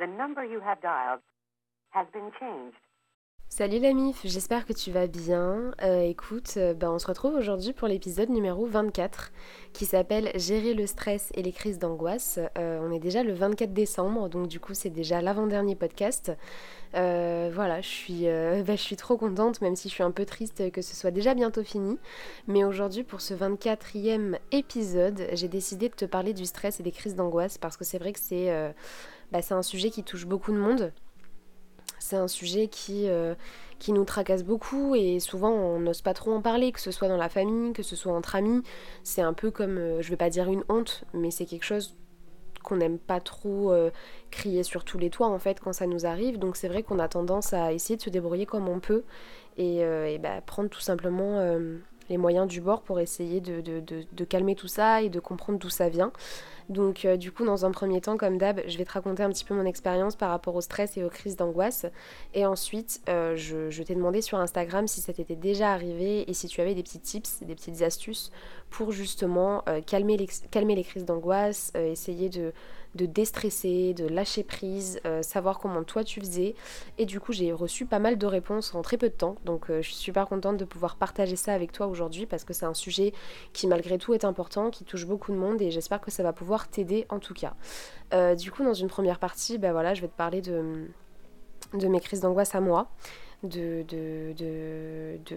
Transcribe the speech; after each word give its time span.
The 0.00 0.08
number 0.08 0.44
you 0.44 0.60
have 0.60 0.80
dialed 0.82 1.20
has 1.90 2.06
been 2.12 2.32
changed. 2.40 2.76
Salut 3.48 3.78
la 3.78 3.92
MIF, 3.92 4.22
j'espère 4.24 4.66
que 4.66 4.72
tu 4.72 4.90
vas 4.90 5.06
bien. 5.06 5.70
Euh, 5.82 6.00
écoute, 6.00 6.58
ben, 6.58 6.90
on 6.90 6.98
se 6.98 7.06
retrouve 7.06 7.34
aujourd'hui 7.34 7.72
pour 7.72 7.86
l'épisode 7.86 8.28
numéro 8.28 8.66
24 8.66 9.30
qui 9.72 9.86
s'appelle 9.86 10.32
Gérer 10.34 10.74
le 10.74 10.88
stress 10.88 11.30
et 11.34 11.42
les 11.42 11.52
crises 11.52 11.78
d'angoisse. 11.78 12.40
Euh, 12.58 12.80
on 12.82 12.90
est 12.90 12.98
déjà 12.98 13.22
le 13.22 13.32
24 13.32 13.72
décembre, 13.72 14.28
donc 14.28 14.48
du 14.48 14.58
coup 14.58 14.74
c'est 14.74 14.90
déjà 14.90 15.22
l'avant-dernier 15.22 15.76
podcast. 15.76 16.32
voilà, 16.92 17.80
je 17.80 17.88
suis, 17.88 18.22
ben, 18.24 18.76
je 18.76 18.82
suis 18.82 18.96
trop 18.96 19.16
contente, 19.16 19.60
même 19.60 19.76
si 19.76 19.88
je 19.88 19.94
suis 19.94 20.02
un 20.02 20.10
peu 20.10 20.24
triste 20.24 20.72
que 20.72 20.82
ce 20.82 20.96
soit 20.96 21.12
déjà 21.12 21.34
bientôt 21.34 21.62
fini. 21.62 22.00
Mais 22.48 22.64
aujourd'hui, 22.64 23.04
pour 23.04 23.20
ce 23.20 23.34
24e 23.34 24.36
épisode, 24.50 25.28
j'ai 25.34 25.48
décidé 25.48 25.88
de 25.88 25.94
te 25.94 26.04
parler 26.04 26.32
du 26.34 26.46
stress 26.46 26.80
et 26.80 26.82
des 26.82 26.90
crises 26.90 27.14
d'angoisse 27.14 27.58
parce 27.58 27.76
que 27.76 27.84
c'est 27.84 27.98
vrai 27.98 28.12
que 28.12 28.20
c'est 28.20 28.74
ben, 29.32 29.42
un 29.50 29.62
sujet 29.62 29.90
qui 29.90 30.02
touche 30.02 30.26
beaucoup 30.26 30.52
de 30.52 30.58
monde. 30.58 30.92
C'est 31.98 32.16
un 32.16 32.28
sujet 32.28 32.68
qui, 32.68 33.08
euh, 33.08 33.34
qui 33.78 33.92
nous 33.92 34.04
tracasse 34.04 34.44
beaucoup 34.44 34.94
et 34.94 35.20
souvent 35.20 35.50
on 35.50 35.80
n'ose 35.80 36.02
pas 36.02 36.14
trop 36.14 36.32
en 36.32 36.42
parler, 36.42 36.72
que 36.72 36.80
ce 36.80 36.90
soit 36.90 37.08
dans 37.08 37.16
la 37.16 37.28
famille, 37.28 37.72
que 37.72 37.82
ce 37.82 37.96
soit 37.96 38.12
entre 38.12 38.36
amis. 38.36 38.62
C'est 39.02 39.22
un 39.22 39.32
peu 39.32 39.50
comme, 39.50 39.78
euh, 39.78 40.02
je 40.02 40.10
vais 40.10 40.16
pas 40.16 40.30
dire 40.30 40.50
une 40.50 40.64
honte, 40.68 41.04
mais 41.14 41.30
c'est 41.30 41.46
quelque 41.46 41.64
chose 41.64 41.96
qu'on 42.62 42.76
n'aime 42.76 42.98
pas 42.98 43.20
trop 43.20 43.72
euh, 43.72 43.90
crier 44.30 44.62
sur 44.62 44.84
tous 44.84 44.98
les 44.98 45.10
toits 45.10 45.28
en 45.28 45.38
fait 45.38 45.60
quand 45.60 45.72
ça 45.72 45.86
nous 45.86 46.06
arrive. 46.06 46.38
Donc 46.38 46.56
c'est 46.56 46.68
vrai 46.68 46.82
qu'on 46.82 46.98
a 46.98 47.08
tendance 47.08 47.52
à 47.52 47.72
essayer 47.72 47.96
de 47.96 48.02
se 48.02 48.10
débrouiller 48.10 48.46
comme 48.46 48.68
on 48.68 48.80
peut 48.80 49.04
et, 49.56 49.78
et 49.78 50.18
bah, 50.18 50.40
prendre 50.44 50.68
tout 50.68 50.80
simplement 50.80 51.38
les 52.08 52.16
moyens 52.16 52.46
du 52.46 52.60
bord 52.60 52.82
pour 52.82 53.00
essayer 53.00 53.40
de, 53.40 53.60
de, 53.60 54.24
calmer 54.24 54.54
tout 54.54 54.68
ça 54.68 55.02
et 55.02 55.08
de 55.08 55.20
comprendre 55.20 55.58
d'où 55.58 55.70
ça 55.70 55.88
vient. 55.88 56.12
Donc 56.68 57.04
euh, 57.04 57.16
du 57.16 57.30
coup, 57.30 57.44
dans 57.44 57.66
un 57.66 57.70
premier 57.70 58.00
temps, 58.00 58.16
comme 58.16 58.38
d'hab, 58.38 58.60
je 58.66 58.78
vais 58.78 58.84
te 58.84 58.92
raconter 58.92 59.22
un 59.22 59.30
petit 59.30 59.44
peu 59.44 59.54
mon 59.54 59.66
expérience 59.66 60.16
par 60.16 60.30
rapport 60.30 60.54
au 60.54 60.60
stress 60.60 60.96
et 60.96 61.04
aux 61.04 61.10
crises 61.10 61.36
d'angoisse. 61.36 61.86
Et 62.32 62.46
ensuite, 62.46 63.02
euh, 63.08 63.36
je, 63.36 63.82
t'ai 63.82 63.94
demandé 63.94 64.22
sur 64.22 64.38
Instagram 64.38 64.88
si 64.88 65.00
ça 65.00 65.12
t'était 65.12 65.36
déjà 65.36 65.72
arrivé 65.72 66.28
et 66.28 66.34
si 66.34 66.48
tu 66.48 66.60
avais 66.60 66.74
des 66.74 66.82
petits 66.82 67.00
tips, 67.00 67.42
des 67.42 67.54
petites 67.54 67.82
astuces 67.82 68.30
pour 68.70 68.92
justement 68.92 69.62
euh, 69.68 69.80
calmer, 69.82 70.16
les, 70.16 70.28
calmer 70.50 70.74
les 70.74 70.84
crises 70.84 71.04
d'angoisse, 71.04 71.72
essayer 71.74 72.28
de 72.30 72.52
de 72.94 73.06
déstresser, 73.06 73.94
de 73.94 74.06
lâcher 74.06 74.44
prise, 74.44 75.00
savoir 75.22 75.58
comment 75.58 75.82
toi 75.84 76.04
tu 76.04 76.20
faisais. 76.20 76.54
Et 76.98 77.06
du 77.06 77.20
coup, 77.20 77.32
j'ai 77.32 77.52
reçu 77.52 77.86
pas 77.86 77.98
mal 77.98 78.18
de 78.18 78.26
réponses 78.26 78.74
en 78.74 78.82
très 78.82 78.96
peu 78.96 79.08
de 79.08 79.14
temps. 79.14 79.36
Donc, 79.44 79.66
je 79.68 79.80
suis 79.82 79.94
super 79.94 80.26
contente 80.26 80.56
de 80.56 80.64
pouvoir 80.64 80.96
partager 80.96 81.36
ça 81.36 81.52
avec 81.52 81.72
toi 81.72 81.86
aujourd'hui 81.86 82.26
parce 82.26 82.44
que 82.44 82.52
c'est 82.52 82.66
un 82.66 82.74
sujet 82.74 83.12
qui, 83.52 83.66
malgré 83.66 83.98
tout, 83.98 84.14
est 84.14 84.24
important, 84.24 84.70
qui 84.70 84.84
touche 84.84 85.06
beaucoup 85.06 85.32
de 85.32 85.36
monde 85.36 85.60
et 85.60 85.70
j'espère 85.70 86.00
que 86.00 86.10
ça 86.10 86.22
va 86.22 86.32
pouvoir 86.32 86.68
t'aider 86.68 87.06
en 87.08 87.18
tout 87.18 87.34
cas. 87.34 87.54
Euh, 88.12 88.34
du 88.34 88.50
coup, 88.50 88.64
dans 88.64 88.74
une 88.74 88.88
première 88.88 89.18
partie, 89.18 89.58
ben 89.58 89.72
voilà, 89.72 89.94
je 89.94 90.00
vais 90.00 90.08
te 90.08 90.16
parler 90.16 90.40
de, 90.40 90.88
de 91.72 91.88
mes 91.88 92.00
crises 92.00 92.20
d'angoisse 92.20 92.54
à 92.54 92.60
moi. 92.60 92.88
De, 93.44 93.84
de, 93.86 94.32
de, 94.38 95.18
de, 95.26 95.36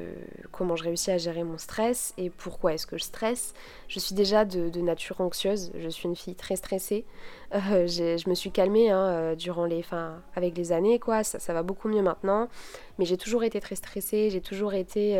comment 0.52 0.78
je 0.78 0.86
réussis 0.86 1.12
à 1.12 1.18
gérer 1.18 1.44
mon 1.44 1.58
stress 1.58 2.14
et 2.18 2.30
pourquoi 2.30 2.74
est-ce 2.74 2.88
que 2.88 2.98
je 2.98 3.04
stresse. 3.04 3.54
Je 3.90 4.00
suis 4.00 4.16
déjà 4.16 4.46
de, 4.46 4.80
nature 4.80 5.20
anxieuse, 5.20 5.72
je 5.78 5.90
suis 5.90 6.08
une 6.08 6.16
fille 6.16 6.36
très 6.36 6.56
stressée. 6.56 7.06
Euh, 7.54 7.86
je 7.86 8.30
me 8.30 8.34
suis 8.34 8.52
calmée 8.52 8.90
hein, 8.90 9.06
euh, 9.06 9.36
durant 9.36 9.66
les, 9.66 9.80
enfin, 9.80 10.22
avec 10.36 10.58
les 10.58 10.72
années, 10.72 11.00
quoi. 11.00 11.26
Ça, 11.26 11.40
ça, 11.40 11.54
va 11.54 11.64
beaucoup 11.64 11.90
mieux 11.90 12.02
maintenant. 12.02 12.48
Mais 12.98 13.04
j'ai 13.04 13.18
toujours 13.18 13.44
été 13.44 13.60
très 13.60 13.76
stressée, 13.76 14.30
j'ai 14.30 14.42
toujours 14.42 14.74
été 14.74 15.18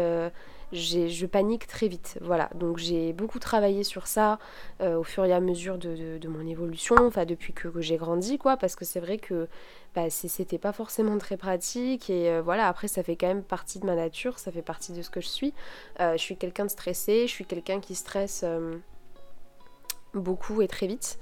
je 0.74 1.26
panique 1.26 1.68
très 1.68 1.88
vite. 1.88 2.18
Voilà, 2.22 2.50
donc 2.56 2.78
j'ai 2.78 3.14
beaucoup 3.14 3.40
travaillé 3.40 3.84
sur 3.84 4.08
ça 4.08 4.40
euh, 4.82 4.98
au 4.98 5.04
fur 5.04 5.24
et 5.26 5.34
à 5.34 5.40
mesure 5.40 5.78
de, 5.78 6.28
mon 6.28 6.46
évolution, 6.46 6.96
enfin 7.00 7.26
depuis 7.26 7.54
que, 7.54 7.70
j'ai 7.80 7.98
grandi, 7.98 8.38
quoi, 8.38 8.58
parce 8.58 8.76
que 8.76 8.84
c'est 8.84 9.00
vrai 9.00 9.18
que 9.18 9.48
bah, 9.96 10.10
c'était 10.10 10.58
pas 10.58 10.74
forcément 10.74 11.18
très 11.18 11.38
pratique 11.38 12.10
et 12.10 12.30
euh, 12.30 12.42
voilà, 12.42 12.68
après 12.68 12.88
ça 12.88 13.02
fait 13.04 13.16
quand 13.16 13.28
même 13.28 13.44
partie 13.44 13.80
de 13.80 13.86
ma 13.86 13.96
nature, 13.96 14.40
ça 14.40 14.52
fait 14.52 14.62
partie 14.62 14.92
de 14.92 15.02
ce 15.02 15.10
que 15.10 15.22
je 15.22 15.28
suis. 15.28 15.54
Euh, 16.00 16.14
je 16.14 16.22
suis 16.22 16.36
quelqu'un 16.36 16.66
de 16.66 16.72
stressé, 16.72 17.28
je 17.28 17.32
suis 17.32 17.46
quelqu'un 17.46 17.80
qui 17.80 17.96
stresse 17.96 18.44
beaucoup 20.14 20.62
et 20.62 20.68
très 20.68 20.88
vite. 20.88 21.18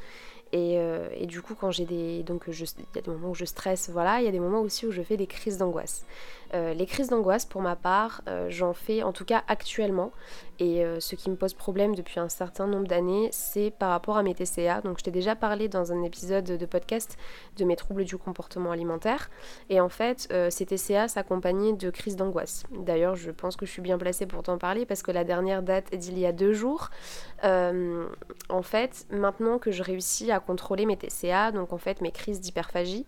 Et, 0.51 0.78
et, 1.17 1.25
du 1.25 1.41
coup, 1.41 1.53
quand 1.53 1.72
j'ai 1.72 1.85
des. 1.85 2.23
Donc, 2.23 2.44
il 2.47 2.53
y 2.53 2.97
a 2.97 3.01
des 3.01 3.11
moments 3.11 3.31
où 3.31 3.35
je 3.35 3.44
stresse, 3.44 3.89
voilà, 3.89 4.22
il 4.22 4.25
y 4.25 4.28
a 4.28 4.31
des 4.31 4.39
moments 4.39 4.61
aussi 4.61 4.85
où 4.85 4.91
je 4.91 5.01
fais 5.01 5.17
des 5.17 5.28
crises 5.28 5.57
d'angoisse. 5.57 6.06
Euh, 6.53 6.73
les 6.73 6.85
crises 6.85 7.09
d'angoisse, 7.09 7.45
pour 7.45 7.61
ma 7.61 7.75
part, 7.75 8.22
euh, 8.28 8.47
j'en 8.50 8.73
fais 8.73 9.03
en 9.03 9.11
tout 9.11 9.25
cas 9.25 9.44
actuellement. 9.47 10.11
Et 10.60 10.84
euh, 10.84 11.00
ce 11.00 11.16
qui 11.16 11.30
me 11.30 11.36
pose 11.36 11.54
problème 11.54 11.96
depuis 11.96 12.20
un 12.20 12.30
certain 12.30 12.68
nombre 12.68 12.88
d'années, 12.88 13.30
c'est 13.32 13.72
par 13.72 13.90
rapport 13.90 14.18
à 14.18 14.24
mes 14.24 14.34
TCA. 14.34 14.82
Donc 14.82 15.00
je 15.00 15.04
t'ai 15.04 15.12
déjà 15.12 15.36
parlé 15.36 15.68
dans 15.68 15.92
un 15.92 16.04
épisode 16.04 16.46
de 16.46 16.66
podcast 16.66 17.18
de 17.58 17.66
mes 17.66 17.76
troubles 17.76 18.06
du 18.06 18.18
comportement 18.18 18.72
alimentaire. 18.72 19.30
Et 19.70 19.80
en 19.80 19.90
fait, 19.90 20.34
ces 20.50 20.66
TCA 20.66 21.08
s'accompagnaient 21.08 21.74
de 21.74 21.90
crises 21.90 22.16
d'angoisse. 22.16 22.64
D'ailleurs, 22.72 23.16
je 23.16 23.32
pense 23.32 23.56
que 23.56 23.66
je 23.66 23.72
suis 23.72 23.82
bien 23.82 23.98
placée 23.98 24.26
pour 24.26 24.44
t'en 24.44 24.58
parler 24.58 24.86
parce 24.86 25.02
que 25.04 25.12
la 25.12 25.24
dernière 25.24 25.62
date 25.62 25.94
est 25.94 25.98
d'il 25.98 26.18
y 26.18 26.26
a 26.26 26.32
deux 26.32 26.54
jours. 26.54 26.90
en 27.44 28.62
fait, 28.62 29.06
maintenant 29.12 29.60
que 29.60 29.72
je 29.72 29.84
réussis 29.84 30.32
à 30.32 30.40
contrôler 30.40 30.86
mes 30.86 30.98
TCA, 30.98 31.52
donc 31.52 31.74
en 31.74 31.78
fait 31.78 32.02
mes 32.02 32.12
crises 32.12 32.40
d'hyperphagie, 32.40 33.06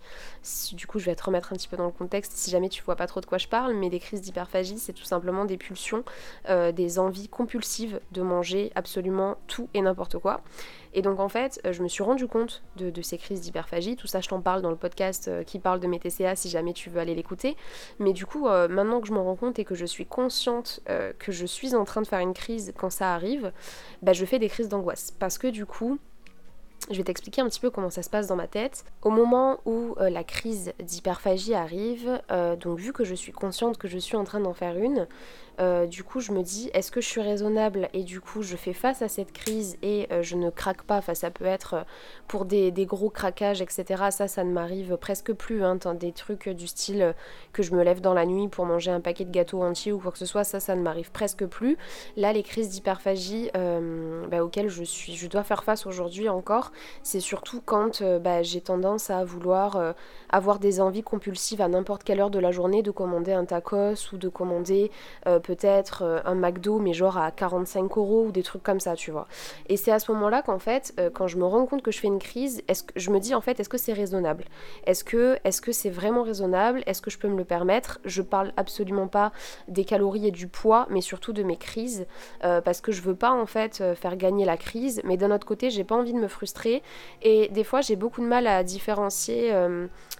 du 0.72 0.86
coup 0.86 0.98
je 0.98 1.06
vais 1.06 1.14
te 1.14 1.24
remettre 1.24 1.52
un 1.52 1.56
petit 1.56 1.68
peu 1.68 1.76
dans 1.76 1.86
le 1.86 1.92
contexte 1.92 2.32
si 2.32 2.50
jamais 2.50 2.68
tu 2.68 2.82
vois 2.82 2.96
pas 2.96 3.06
trop 3.06 3.20
de 3.20 3.26
quoi 3.26 3.38
je 3.38 3.48
parle, 3.48 3.74
mais 3.74 3.90
des 3.90 4.00
crises 4.00 4.20
d'hyperphagie, 4.20 4.78
c'est 4.78 4.92
tout 4.92 5.04
simplement 5.04 5.44
des 5.44 5.56
pulsions, 5.56 6.04
euh, 6.48 6.72
des 6.72 6.98
envies 6.98 7.28
compulsives 7.38 8.00
de 8.10 8.20
manger 8.20 8.72
absolument 8.74 9.36
tout 9.46 9.68
et 9.72 9.80
n'importe 9.80 10.18
quoi. 10.18 10.40
Et 10.92 11.02
donc 11.02 11.20
en 11.20 11.28
fait, 11.28 11.60
euh, 11.64 11.72
je 11.72 11.84
me 11.84 11.88
suis 11.88 12.02
rendu 12.02 12.26
compte 12.26 12.64
de, 12.76 13.00
ces 13.00 13.16
crises 13.16 13.40
d'hyperphagie. 13.40 13.94
Tout 13.94 14.08
ça, 14.08 14.20
je 14.20 14.28
t'en 14.28 14.40
parle 14.40 14.60
dans 14.60 14.70
le 14.70 14.76
podcast 14.76 15.28
euh, 15.28 15.44
qui 15.44 15.60
parle 15.60 15.78
de 15.78 15.86
mes 15.86 16.00
TCA 16.00 16.34
si 16.34 16.48
jamais 16.48 16.72
tu 16.72 16.90
veux 16.90 16.98
aller 16.98 17.14
l'écouter. 17.14 17.56
Mais 18.00 18.12
du 18.12 18.26
coup, 18.26 18.48
maintenant 18.48 19.00
que 19.00 19.06
je 19.06 19.12
m'en 19.12 19.22
rends 19.22 19.36
compte 19.36 19.60
et 19.60 19.64
que 19.64 19.76
je 19.76 19.86
suis 19.86 20.06
consciente 20.06 20.80
que 21.18 21.30
je 21.30 21.46
suis 21.46 21.74
en 21.76 21.84
train 21.84 22.02
de 22.02 22.06
faire 22.06 22.18
une 22.18 22.34
crise 22.34 22.72
quand 22.76 22.90
ça 22.90 23.14
arrive, 23.14 23.52
bah, 24.02 24.12
je 24.12 24.24
fais 24.24 24.38
des 24.38 24.48
crises 24.48 24.68
d'angoisse. 24.68 25.12
Parce 25.12 25.38
que 25.38 25.46
du 25.46 25.64
coup, 25.64 25.98
je 26.90 26.96
vais 26.96 27.04
t'expliquer 27.04 27.42
un 27.42 27.48
petit 27.48 27.60
peu 27.60 27.70
comment 27.70 27.90
ça 27.90 28.02
se 28.02 28.10
passe 28.10 28.26
dans 28.28 28.36
ma 28.36 28.46
tête. 28.46 28.84
Au 29.02 29.10
moment 29.10 29.58
où 29.66 29.94
euh, 29.98 30.08
la 30.08 30.24
crise 30.24 30.72
d'hyperphagie 30.78 31.54
arrive, 31.54 32.20
euh, 32.30 32.56
donc 32.56 32.78
vu 32.78 32.92
que 32.92 33.04
je 33.04 33.14
suis 33.14 33.32
consciente 33.32 33.76
que 33.76 33.88
je 33.88 33.98
suis 33.98 34.16
en 34.16 34.24
train 34.24 34.40
d'en 34.40 34.54
faire 34.54 34.76
une, 34.78 35.06
euh, 35.60 35.86
du 35.86 36.04
coup, 36.04 36.20
je 36.20 36.32
me 36.32 36.42
dis, 36.42 36.70
est-ce 36.72 36.90
que 36.90 37.00
je 37.00 37.06
suis 37.06 37.20
raisonnable 37.20 37.88
Et 37.92 38.04
du 38.04 38.20
coup, 38.20 38.42
je 38.42 38.56
fais 38.56 38.72
face 38.72 39.02
à 39.02 39.08
cette 39.08 39.32
crise 39.32 39.76
et 39.82 40.06
euh, 40.12 40.22
je 40.22 40.36
ne 40.36 40.50
craque 40.50 40.82
pas? 40.82 40.96
Enfin, 40.96 41.14
ça 41.14 41.30
peut 41.30 41.46
être 41.46 41.74
euh, 41.74 41.82
pour 42.28 42.44
des, 42.44 42.70
gros 42.86 43.10
craquages, 43.10 43.60
etc. 43.60 44.04
Ça, 44.10 44.28
ça 44.28 44.44
ne 44.44 44.52
m'arrive 44.52 44.96
presque 44.96 45.32
plus. 45.32 45.64
Hein, 45.64 45.78
des 45.94 46.12
trucs 46.12 46.48
du 46.48 46.66
style 46.66 47.14
que 47.52 47.62
je 47.62 47.74
me 47.74 47.82
lève 47.82 48.00
dans 48.00 48.14
la 48.14 48.26
nuit 48.26 48.48
pour 48.48 48.66
manger 48.66 48.90
un 48.90 49.00
paquet 49.00 49.24
de 49.24 49.30
gâteaux 49.30 49.62
entiers 49.62 49.92
ou 49.92 49.98
quoi 49.98 50.12
que 50.12 50.18
ce 50.18 50.26
soit, 50.26 50.44
ça, 50.44 50.60
ça 50.60 50.76
ne 50.76 50.82
m'arrive 50.82 51.10
presque 51.10 51.44
plus. 51.46 51.76
Là, 52.16 52.32
les 52.32 52.42
crises 52.42 52.68
d'hyperphagie 52.68 53.50
bah, 53.54 54.42
auxquelles 54.42 54.68
je, 54.68 54.84
suis, 54.84 55.16
je 55.16 55.26
dois 55.26 55.42
faire 55.42 55.64
face 55.64 55.86
aujourd'hui 55.86 56.28
encore, 56.28 56.72
c'est 57.02 57.20
surtout 57.20 57.60
quand 57.64 58.02
bah, 58.02 58.42
j'ai 58.42 58.60
tendance 58.60 59.10
à 59.10 59.24
vouloir 59.24 59.94
avoir 60.30 60.58
des 60.58 60.80
envies 60.80 61.02
compulsives 61.02 61.60
à 61.60 61.68
n'importe 61.68 62.04
quelle 62.04 62.20
heure 62.20 62.30
de 62.30 62.38
la 62.38 62.50
journée 62.50 62.82
de 62.82 62.90
commander 62.90 63.32
un 63.32 63.44
tacos 63.44 64.12
ou 64.12 64.18
de 64.18 64.28
commander 64.28 64.90
peut-être 65.48 66.02
euh, 66.02 66.20
un 66.26 66.34
McDo, 66.34 66.78
mais 66.78 66.92
genre 66.92 67.16
à 67.16 67.30
45 67.30 67.96
euros 67.96 68.26
ou 68.26 68.32
des 68.32 68.42
trucs 68.42 68.62
comme 68.62 68.80
ça, 68.80 68.94
tu 68.94 69.10
vois. 69.10 69.26
Et 69.70 69.78
c'est 69.78 69.90
à 69.90 69.98
ce 69.98 70.12
moment-là 70.12 70.42
qu'en 70.42 70.58
fait, 70.58 70.92
euh, 71.00 71.08
quand 71.08 71.26
je 71.26 71.38
me 71.38 71.46
rends 71.46 71.64
compte 71.64 71.80
que 71.80 71.90
je 71.90 71.98
fais 71.98 72.06
une 72.06 72.18
crise, 72.18 72.62
est-ce 72.68 72.82
que 72.82 72.92
je 72.96 73.10
me 73.10 73.18
dis 73.18 73.34
en 73.34 73.40
fait, 73.40 73.58
est-ce 73.58 73.70
que 73.70 73.78
c'est 73.78 73.94
raisonnable? 73.94 74.44
Est-ce 74.84 75.04
que 75.04 75.72
c'est 75.72 75.88
vraiment 75.88 76.22
raisonnable? 76.22 76.82
Est-ce 76.84 77.00
que 77.00 77.10
je 77.10 77.16
peux 77.16 77.28
me 77.28 77.38
le 77.38 77.46
permettre? 77.46 77.98
Je 78.04 78.20
parle 78.20 78.52
absolument 78.58 79.08
pas 79.08 79.32
des 79.68 79.86
calories 79.86 80.26
et 80.26 80.30
du 80.30 80.48
poids, 80.48 80.86
mais 80.90 81.00
surtout 81.00 81.32
de 81.32 81.42
mes 81.42 81.56
crises, 81.56 82.06
euh, 82.44 82.60
parce 82.60 82.82
que 82.82 82.92
je 82.92 83.00
veux 83.00 83.16
pas 83.16 83.32
en 83.32 83.46
fait 83.46 83.82
faire 83.94 84.16
gagner 84.16 84.44
la 84.44 84.58
crise, 84.58 85.00
mais 85.04 85.16
d'un 85.16 85.30
autre 85.30 85.46
côté, 85.46 85.70
j'ai 85.70 85.84
pas 85.84 85.94
envie 85.94 86.12
de 86.12 86.18
me 86.18 86.28
frustrer. 86.28 86.82
Et 87.22 87.48
des 87.48 87.64
fois, 87.64 87.80
j'ai 87.80 87.96
beaucoup 87.96 88.20
de 88.20 88.26
mal 88.26 88.46
à 88.46 88.62
différencier 88.64 89.50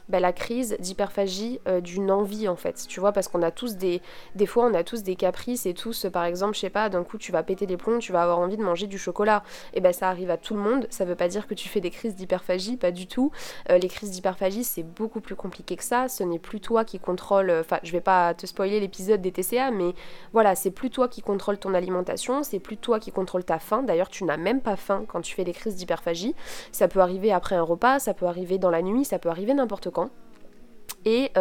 bah, 0.09 0.21
la 0.21 0.33
crise 0.33 0.77
d'hyperphagie 0.81 1.61
d'une 1.83 2.11
envie 2.11 2.49
en 2.49 2.57
fait, 2.57 2.87
tu 2.89 3.01
vois, 3.01 3.13
parce 3.13 3.29
qu'on 3.29 3.43
a 3.43 3.51
tous 3.51 3.77
des, 3.77 4.01
des 4.35 4.47
fois, 4.47 4.67
on 4.67 4.75
a 4.75 4.85
tous 4.85 5.03
des 5.03 5.17
caprices 5.17 5.67
et 5.67 5.75
tous, 5.75 6.07
par 6.13 6.25
exemple, 6.25 6.55
je 6.55 6.61
sais 6.61 6.71
pas, 6.71 6.89
d'un 6.89 7.05
coup 7.05 7.19
tu 7.19 7.33
vas 7.33 7.43
péter 7.43 7.67
les 7.67 7.77
plombs, 7.77 7.99
tu 7.99 8.13
vas 8.13 8.23
avoir 8.23 8.39
envie 8.39 8.57
de 8.57 8.63
manger 8.63 8.87
du 8.87 8.99
chocolat. 8.99 9.43
Et 9.75 9.81
ben 9.81 9.93
ça 9.93 10.09
arrive 10.09 10.31
à 10.31 10.37
tout 10.37 10.55
le 10.55 10.61
monde, 10.61 10.87
ça 10.91 11.05
veut 11.05 11.15
pas 11.15 11.29
dire 11.29 11.47
que 11.47 11.55
tu 11.55 11.69
fais 11.69 11.81
des 11.81 11.91
crises 11.91 12.15
d'hyperphagie, 12.15 12.77
pas 12.77 12.91
du 12.91 13.07
tout. 13.07 13.31
Euh, 13.71 13.79
les 13.79 13.89
crises 13.89 14.11
d'hyperphagie 14.11 14.65
c'est 14.65 14.83
beaucoup 14.83 15.21
plus 15.21 15.35
compliqué 15.35 15.77
que 15.77 15.85
ça, 15.85 16.09
ce 16.09 16.23
n'est 16.23 16.39
plus 16.39 16.61
toi 16.61 16.85
qui 16.85 16.99
contrôle, 16.99 17.51
euh, 17.51 17.61
enfin 17.61 17.79
je 17.83 17.93
vais 17.93 18.01
pas 18.01 18.35
te 18.35 18.47
spoiler 18.47 18.81
l'épisode 18.81 19.21
des 19.21 19.33
TCA, 19.33 19.71
mais 19.71 19.95
voilà, 20.33 20.55
c'est 20.55 20.71
plus 20.71 20.91
toi 20.91 21.09
qui 21.09 21.23
contrôle 21.23 21.59
ton 21.59 21.75
alimentation, 21.75 22.43
c'est 22.43 22.59
plus 22.59 22.77
toi 22.77 23.01
qui 23.01 23.13
contrôle 23.13 23.45
ta 23.45 23.59
faim. 23.59 23.83
D'ailleurs 23.83 24.09
tu 24.09 24.25
n'as 24.25 24.37
même 24.37 24.61
pas 24.61 24.77
faim 24.77 25.05
quand 25.09 25.21
tu 25.21 25.35
fais 25.35 25.45
des 25.45 25.53
crises 25.53 25.77
d'hyperphagie. 25.77 26.35
Ça 26.73 26.89
peut 26.89 27.01
arriver 27.01 27.33
après 27.33 27.57
un 27.57 27.63
repas, 27.63 27.99
ça 27.99 28.15
peut 28.15 28.27
arriver 28.27 28.59
dans 28.59 28.71
la 28.71 28.83
nuit, 28.83 29.05
ça 29.05 29.19
peut 29.19 29.29
arriver 29.29 29.55
n'importe 29.55 29.91
quand. 29.91 29.98
México. 29.99 30.28
Et 31.05 31.32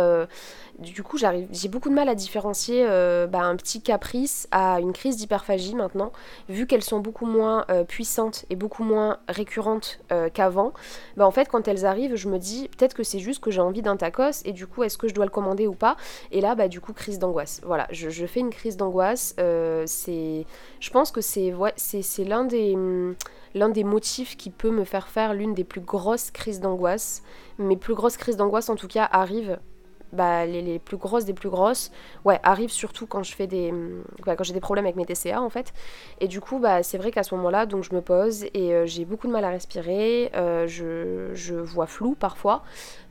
du 0.79 1.01
coup, 1.03 1.17
j'ai 1.17 1.67
beaucoup 1.67 1.89
de 1.89 1.93
mal 1.93 2.07
à 2.07 2.15
différencier 2.15 2.85
bah, 3.29 3.41
un 3.41 3.55
petit 3.55 3.81
caprice 3.81 4.47
à 4.51 4.79
une 4.79 4.93
crise 4.93 5.17
d'hyperphagie 5.17 5.75
maintenant, 5.75 6.11
vu 6.49 6.67
qu'elles 6.67 6.83
sont 6.83 6.99
beaucoup 6.99 7.25
moins 7.25 7.65
puissantes 7.87 8.45
et 8.49 8.55
beaucoup 8.55 8.83
moins 8.83 9.17
récurrentes 9.27 9.99
qu'avant. 10.33 10.73
Bah, 11.15 11.25
en 11.25 11.31
fait, 11.31 11.49
quand 11.49 11.67
elles 11.67 11.85
arrivent, 11.85 12.15
je 12.15 12.29
me 12.29 12.37
dis 12.37 12.69
peut-être 12.69 12.93
que 12.93 13.03
c'est 13.03 13.19
juste 13.19 13.43
que 13.43 13.51
j'ai 13.51 13.61
envie 13.61 13.81
d'un 13.81 13.97
tacos 13.97 14.43
et 14.45 14.53
du 14.53 14.67
coup, 14.67 14.83
est-ce 14.83 14.97
que 14.97 15.07
je 15.07 15.13
dois 15.13 15.25
le 15.25 15.31
commander 15.31 15.67
ou 15.67 15.73
pas? 15.73 15.97
Et 16.31 16.41
là, 16.41 16.55
bah, 16.55 16.67
du 16.67 16.79
coup, 16.79 16.93
crise 16.93 17.19
d'angoisse. 17.19 17.61
Voilà, 17.65 17.87
je, 17.91 18.25
fais 18.25 18.39
une 18.39 18.51
crise 18.51 18.77
d'angoisse. 18.77 19.33
je 19.37 20.43
pense 20.91 21.11
que 21.11 21.21
c'est, 21.21 21.53
l'un 22.23 22.45
des 22.45 22.75
l'un 23.55 23.69
des 23.69 23.83
motifs 23.83 24.37
qui 24.37 24.49
peut 24.49 24.69
me 24.69 24.83
faire 24.83 25.07
faire 25.07 25.33
l'une 25.33 25.53
des 25.53 25.63
plus 25.63 25.81
grosses 25.81 26.31
crises 26.31 26.59
d'angoisse. 26.59 27.23
Mes 27.57 27.75
plus 27.77 27.95
grosses 27.95 28.17
crises 28.17 28.37
d'angoisse, 28.37 28.69
en 28.69 28.75
tout 28.75 28.87
cas, 28.87 29.07
arrivent. 29.11 29.36
Bah, 30.13 30.45
les, 30.45 30.79
plus 30.79 30.95
grosses 30.95 31.25
des 31.25 31.33
plus 31.33 31.49
grosses, 31.49 31.91
ouais, 32.23 32.39
arrivent 32.41 32.71
surtout 32.71 33.07
quand 33.07 33.23
je 33.23 33.35
fais 33.35 33.45
des, 33.45 33.73
quand 34.23 34.41
j'ai 34.43 34.53
des 34.53 34.61
problèmes 34.61 34.85
avec 34.85 34.95
mes 34.95 35.05
TCA 35.05 35.41
en 35.41 35.49
fait. 35.49 35.73
Et 36.21 36.29
du 36.29 36.39
coup, 36.39 36.59
bah, 36.59 36.81
c'est 36.81 36.97
vrai 36.97 37.11
qu'à 37.11 37.23
ce 37.23 37.35
moment-là, 37.35 37.65
donc 37.65 37.83
je 37.83 37.93
me 37.93 38.01
pose 38.01 38.45
et 38.53 38.73
euh, 38.73 38.85
j'ai 38.85 39.03
beaucoup 39.03 39.27
de 39.27 39.33
mal 39.33 39.43
à 39.43 39.49
respirer. 39.49 40.31
Euh, 40.33 40.65
je, 40.65 41.31
je 41.33 41.55
vois 41.55 41.87
flou 41.87 42.15
parfois. 42.15 42.63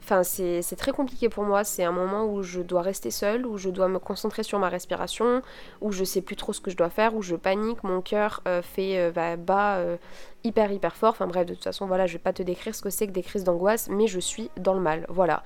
Enfin, 0.09 0.23
c'est 0.23 0.77
très 0.77 0.93
compliqué 0.93 1.29
pour 1.29 1.43
moi. 1.43 1.65
C'est 1.65 1.83
un 1.83 1.91
moment 1.91 2.27
où 2.27 2.41
je 2.41 2.61
dois 2.61 2.81
rester 2.81 3.11
seule, 3.11 3.45
où 3.45 3.59
je 3.59 3.71
dois 3.71 3.89
me 3.89 3.99
concentrer 3.99 4.45
sur 4.45 4.61
ma 4.61 4.69
respiration, 4.69 5.43
où 5.81 5.91
je 5.91 6.05
sais 6.05 6.21
plus 6.21 6.37
trop 6.37 6.53
ce 6.53 6.61
que 6.61 6.71
je 6.71 6.77
dois 6.77 6.91
faire, 6.91 7.17
où 7.17 7.23
je 7.23 7.35
panique, 7.35 7.83
mon 7.83 8.01
cœur 8.01 8.41
euh, 8.47 8.63
fait 8.63 9.01
euh, 9.01 9.37
bas 9.37 9.79
euh, 9.79 9.97
hyper 10.45 10.71
hyper 10.71 10.95
fort. 10.95 11.11
Enfin 11.11 11.27
bref, 11.27 11.45
de 11.45 11.55
toute 11.55 11.65
façon, 11.65 11.87
voilà, 11.87 12.07
je 12.07 12.13
vais 12.13 12.21
pas 12.21 12.33
te 12.33 12.45
décrire 12.45 12.73
ce 12.73 12.83
que 12.83 12.91
c'est 12.91 13.09
que 13.09 13.13
des 13.13 13.25
crises 13.25 13.43
d'angoisse, 13.43 13.89
mais 13.91 14.07
je 14.07 14.21
suis 14.21 14.49
dans 14.57 14.75
le 14.75 14.81
mal. 14.81 15.07
Voilà. 15.09 15.43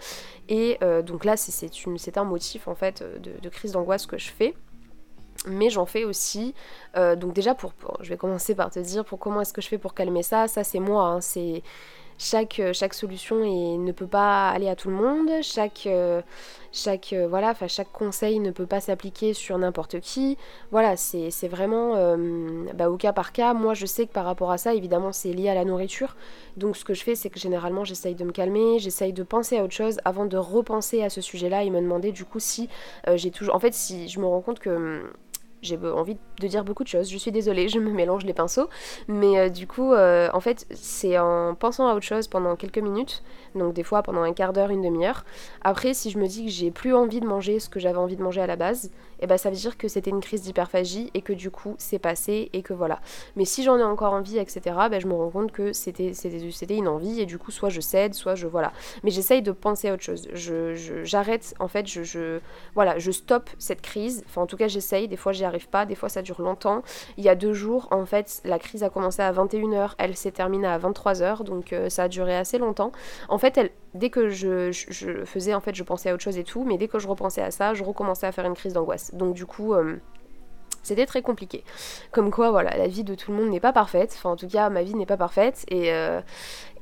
Et 0.51 0.79
donc 1.07 1.25
là, 1.25 1.39
c'est 1.39 2.19
un 2.19 2.25
motif 2.25 2.69
en 2.69 2.75
fait 2.75 3.03
de, 3.03 3.49
crise 3.49 3.73
d'angoisse 3.73 4.05
que 4.05 4.19
je 4.19 4.31
fais 4.31 4.55
mais 5.47 5.71
j'en 5.71 5.87
fais 5.87 6.05
aussi. 6.05 6.55
donc 6.95 7.33
déjà, 7.33 7.55
pour, 7.55 7.73
je 8.01 8.11
vais 8.11 8.19
commencer 8.19 8.55
par 8.55 8.71
te 8.71 8.79
dire 8.79 9.07
pour 9.07 9.19
comment 9.19 9.41
est-ce 9.41 9.55
que 9.55 9.63
je 9.63 9.69
fais 9.69 9.79
pour 9.79 9.95
calmer 9.95 10.23
ça. 10.23 10.49
Ça, 10.49 10.65
c'est 10.65 10.81
moi. 10.81 11.05
Hein, 11.05 11.23
c'est 11.23 11.63
chaque, 12.21 12.61
euh, 12.61 12.75
chaque 12.75 12.93
solution 12.93 13.37
ne 13.37 13.93
peut 13.93 14.07
pas 14.07 14.51
aller 14.51 14.69
à 14.69 14.77
tout 14.77 14.91
le 14.91 14.95
monde, 14.95 15.31
chaque, 15.41 15.87
euh, 15.87 16.21
chaque, 16.71 17.15
euh, 17.15 17.27
voilà, 17.27 17.55
chaque 17.67 17.91
conseil 17.93 18.41
ne 18.41 18.51
peut 18.51 18.67
pas 18.67 18.81
s'appliquer 18.81 19.33
sur 19.33 19.57
n'importe 19.57 20.01
qui. 20.01 20.37
Voilà, 20.71 20.99
c'est 20.99 21.49
vraiment 21.49 21.95
bah, 22.75 22.91
au 22.91 22.99
cas 22.99 23.15
par 23.15 23.33
cas. 23.33 23.55
Moi, 23.55 23.73
je 23.73 23.87
sais 23.87 24.07
que 24.07 24.13
par 24.13 24.27
rapport 24.27 24.51
à 24.51 24.59
ça, 24.59 24.75
évidemment, 24.75 25.13
c'est 25.13 25.33
lié 25.33 25.49
à 25.49 25.55
la 25.55 25.65
nourriture. 25.65 26.15
Donc, 26.59 26.77
ce 26.77 26.85
que 26.85 26.93
je 26.93 27.03
fais, 27.03 27.15
c'est 27.15 27.31
que 27.31 27.41
généralement, 27.41 27.85
j'essaye 27.85 28.15
de 28.15 28.25
me 28.25 28.33
calmer, 28.33 28.79
j'essaye 28.79 29.15
de 29.15 29.23
penser 29.23 29.57
à 29.57 29.65
autre 29.65 29.73
chose 29.73 29.99
avant 30.05 30.27
de 30.27 30.37
repenser 30.37 31.03
à 31.03 31.09
ce 31.09 31.23
sujet-là 31.23 31.65
et 31.65 31.71
me 31.71 31.81
demander 31.81 32.13
du 32.13 32.27
coup 32.27 32.39
si 32.39 32.69
j'ai 33.15 33.31
toujours. 33.31 33.55
En 33.55 33.61
fait, 33.61 33.73
si 33.73 34.09
je 34.09 34.21
me 34.21 34.27
rends 34.27 34.43
compte 34.43 34.59
que 34.59 35.03
j'ai 35.63 35.77
envie 35.77 36.17
de 36.41 36.47
dire 36.47 36.65
beaucoup 36.65 36.83
de 36.83 36.89
choses. 36.89 37.11
Je 37.11 37.17
suis 37.17 37.33
désolée, 37.33 37.69
je 37.69 37.79
me 37.79 37.91
mélange 37.91 38.25
les 38.25 38.33
pinceaux. 38.33 38.69
Mais 39.09 39.39
euh, 39.39 39.49
du 39.49 39.67
coup, 39.67 39.93
euh, 39.93 40.29
en 40.33 40.41
fait, 40.41 40.67
c'est 40.71 41.19
en 41.19 41.55
pensant 41.55 41.89
à 41.89 41.95
autre 41.95 42.05
chose 42.05 42.29
pendant 42.29 42.57
quelques 42.57 42.79
minutes, 42.79 43.23
donc 43.55 43.75
des 43.75 43.83
fois 43.83 44.03
pendant 44.03 44.23
un 44.23 44.33
quart 44.33 44.53
d'heure, 44.53 44.71
une 44.71 44.83
demi-heure. 44.83 45.25
Après, 45.63 45.95
si 45.95 46.11
je 46.11 46.19
me 46.19 46.27
dis 46.27 46.47
que 46.47 46.51
j'ai 46.51 46.71
plus 46.71 46.95
envie 46.95 47.21
de 47.21 47.27
manger 47.27 47.61
ce 47.61 47.69
que 47.69 47.81
j'avais 47.81 47.99
envie 47.99 48.17
de 48.17 48.23
manger 48.23 48.41
à 48.41 48.47
la 48.47 48.57
base, 48.57 48.91
et 49.21 49.25
eh 49.25 49.27
ben 49.27 49.37
ça 49.37 49.51
veut 49.51 49.57
dire 49.57 49.77
que 49.77 49.87
c'était 49.87 50.09
une 50.09 50.23
crise 50.23 50.41
d'hyperphagie 50.41 51.11
et 51.13 51.21
que 51.21 51.35
du 51.35 51.51
coup 51.51 51.75
c'est 51.77 51.99
passé 51.99 52.49
et 52.55 52.63
que 52.63 52.73
voilà. 52.73 53.01
Mais 53.37 53.45
si 53.45 53.63
j'en 53.63 53.77
ai 53.77 53.83
encore 53.83 54.15
envie, 54.15 54.39
etc., 54.39 54.61
ben 54.91 54.99
je 54.99 55.07
me 55.07 55.13
rends 55.13 55.29
compte 55.29 55.53
que 55.53 55.75
c'était 55.75 56.15
une 56.71 56.89
envie 56.89 57.21
et 57.21 57.27
du 57.27 57.37
coup 57.37 57.51
soit 57.51 57.69
je 57.69 57.83
cède, 57.83 58.15
soit 58.15 58.35
je 58.35 58.47
voilà. 58.47 58.73
Mais 59.03 59.11
j'essaye 59.11 59.43
de 59.43 59.53
penser 59.53 59.91
à 59.91 59.93
autre 59.93 60.03
chose. 60.03 60.27
Je 60.33 61.05
j'arrête 61.05 61.55
en 61.59 61.69
fait, 61.69 61.87
je, 61.87 62.03
je 62.03 62.41
voilà, 62.75 62.99
je 62.99 63.11
stoppe 63.11 63.51
cette 63.59 63.83
crise. 63.83 64.25
Enfin 64.27 64.41
en 64.41 64.47
tout 64.47 64.57
cas 64.57 64.69
j'essaye. 64.69 65.07
Des 65.07 65.17
fois 65.17 65.33
j'y 65.33 65.45
arrive 65.45 65.69
pas, 65.69 65.85
des 65.85 65.97
fois 65.97 66.09
ça 66.09 66.23
dure 66.23 66.41
longtemps. 66.41 66.83
Il 67.19 67.25
y 67.25 67.29
a 67.29 67.35
deux 67.35 67.53
jours 67.53 67.89
en 67.91 68.07
fait 68.07 68.41
la 68.47 68.59
crise 68.59 68.83
a 68.83 68.89
commencé 68.89 69.21
à 69.21 69.31
21h, 69.33 69.97
elle 69.99 70.17
s'est 70.17 70.33
terminée 70.33 70.67
à 70.67 70.79
23h, 70.79 71.45
donc 71.45 71.75
euh, 71.75 71.91
ça 71.91 72.05
a 72.05 72.09
duré 72.09 72.35
assez 72.35 72.57
longtemps. 72.57 72.91
En 73.29 73.37
fait 73.37 73.59
elle 73.59 73.71
dès 73.95 74.11
que 74.11 74.29
je, 74.29 74.71
faisais 75.25 75.55
en 75.55 75.61
fait 75.61 75.75
je 75.75 75.83
pensais 75.83 76.11
à 76.11 76.15
autre 76.15 76.23
chose 76.23 76.39
et 76.39 76.45
tout, 76.45 76.65
mais 76.65 76.79
dès 76.79 76.89
que 76.89 76.99
je 76.99 77.09
repensais 77.09 77.43
à 77.43 77.51
ça, 77.51 77.75
je 77.75 77.85
recommençais 77.85 78.27
à 78.27 78.33
faire 78.33 78.47
une 78.47 78.55
crise 78.55 78.73
d'angoisse. 78.73 79.15
Donc 79.15 79.35
du 79.35 79.47
coup, 79.47 79.75
euh, 79.75 79.97
c'était 80.83 81.07
très 81.07 81.23
compliqué. 81.23 81.65
Comme 82.11 82.31
quoi, 82.31 82.51
voilà, 82.51 82.77
la 82.77 82.87
vie 82.87 83.05
de 83.05 83.15
tout 83.15 83.33
le 83.33 83.37
monde 83.37 83.51
n'est 83.51 83.61
pas 83.61 83.73
parfaite. 83.73 84.15
Enfin, 84.17 84.31
en 84.31 84.37
tout 84.37 84.49
cas, 84.49 84.71
ma 84.71 84.83
vie 84.83 84.95
n'est 84.95 85.07
pas 85.07 85.17
parfaite. 85.17 85.65
Et, 85.69 85.93
euh, 85.93 86.21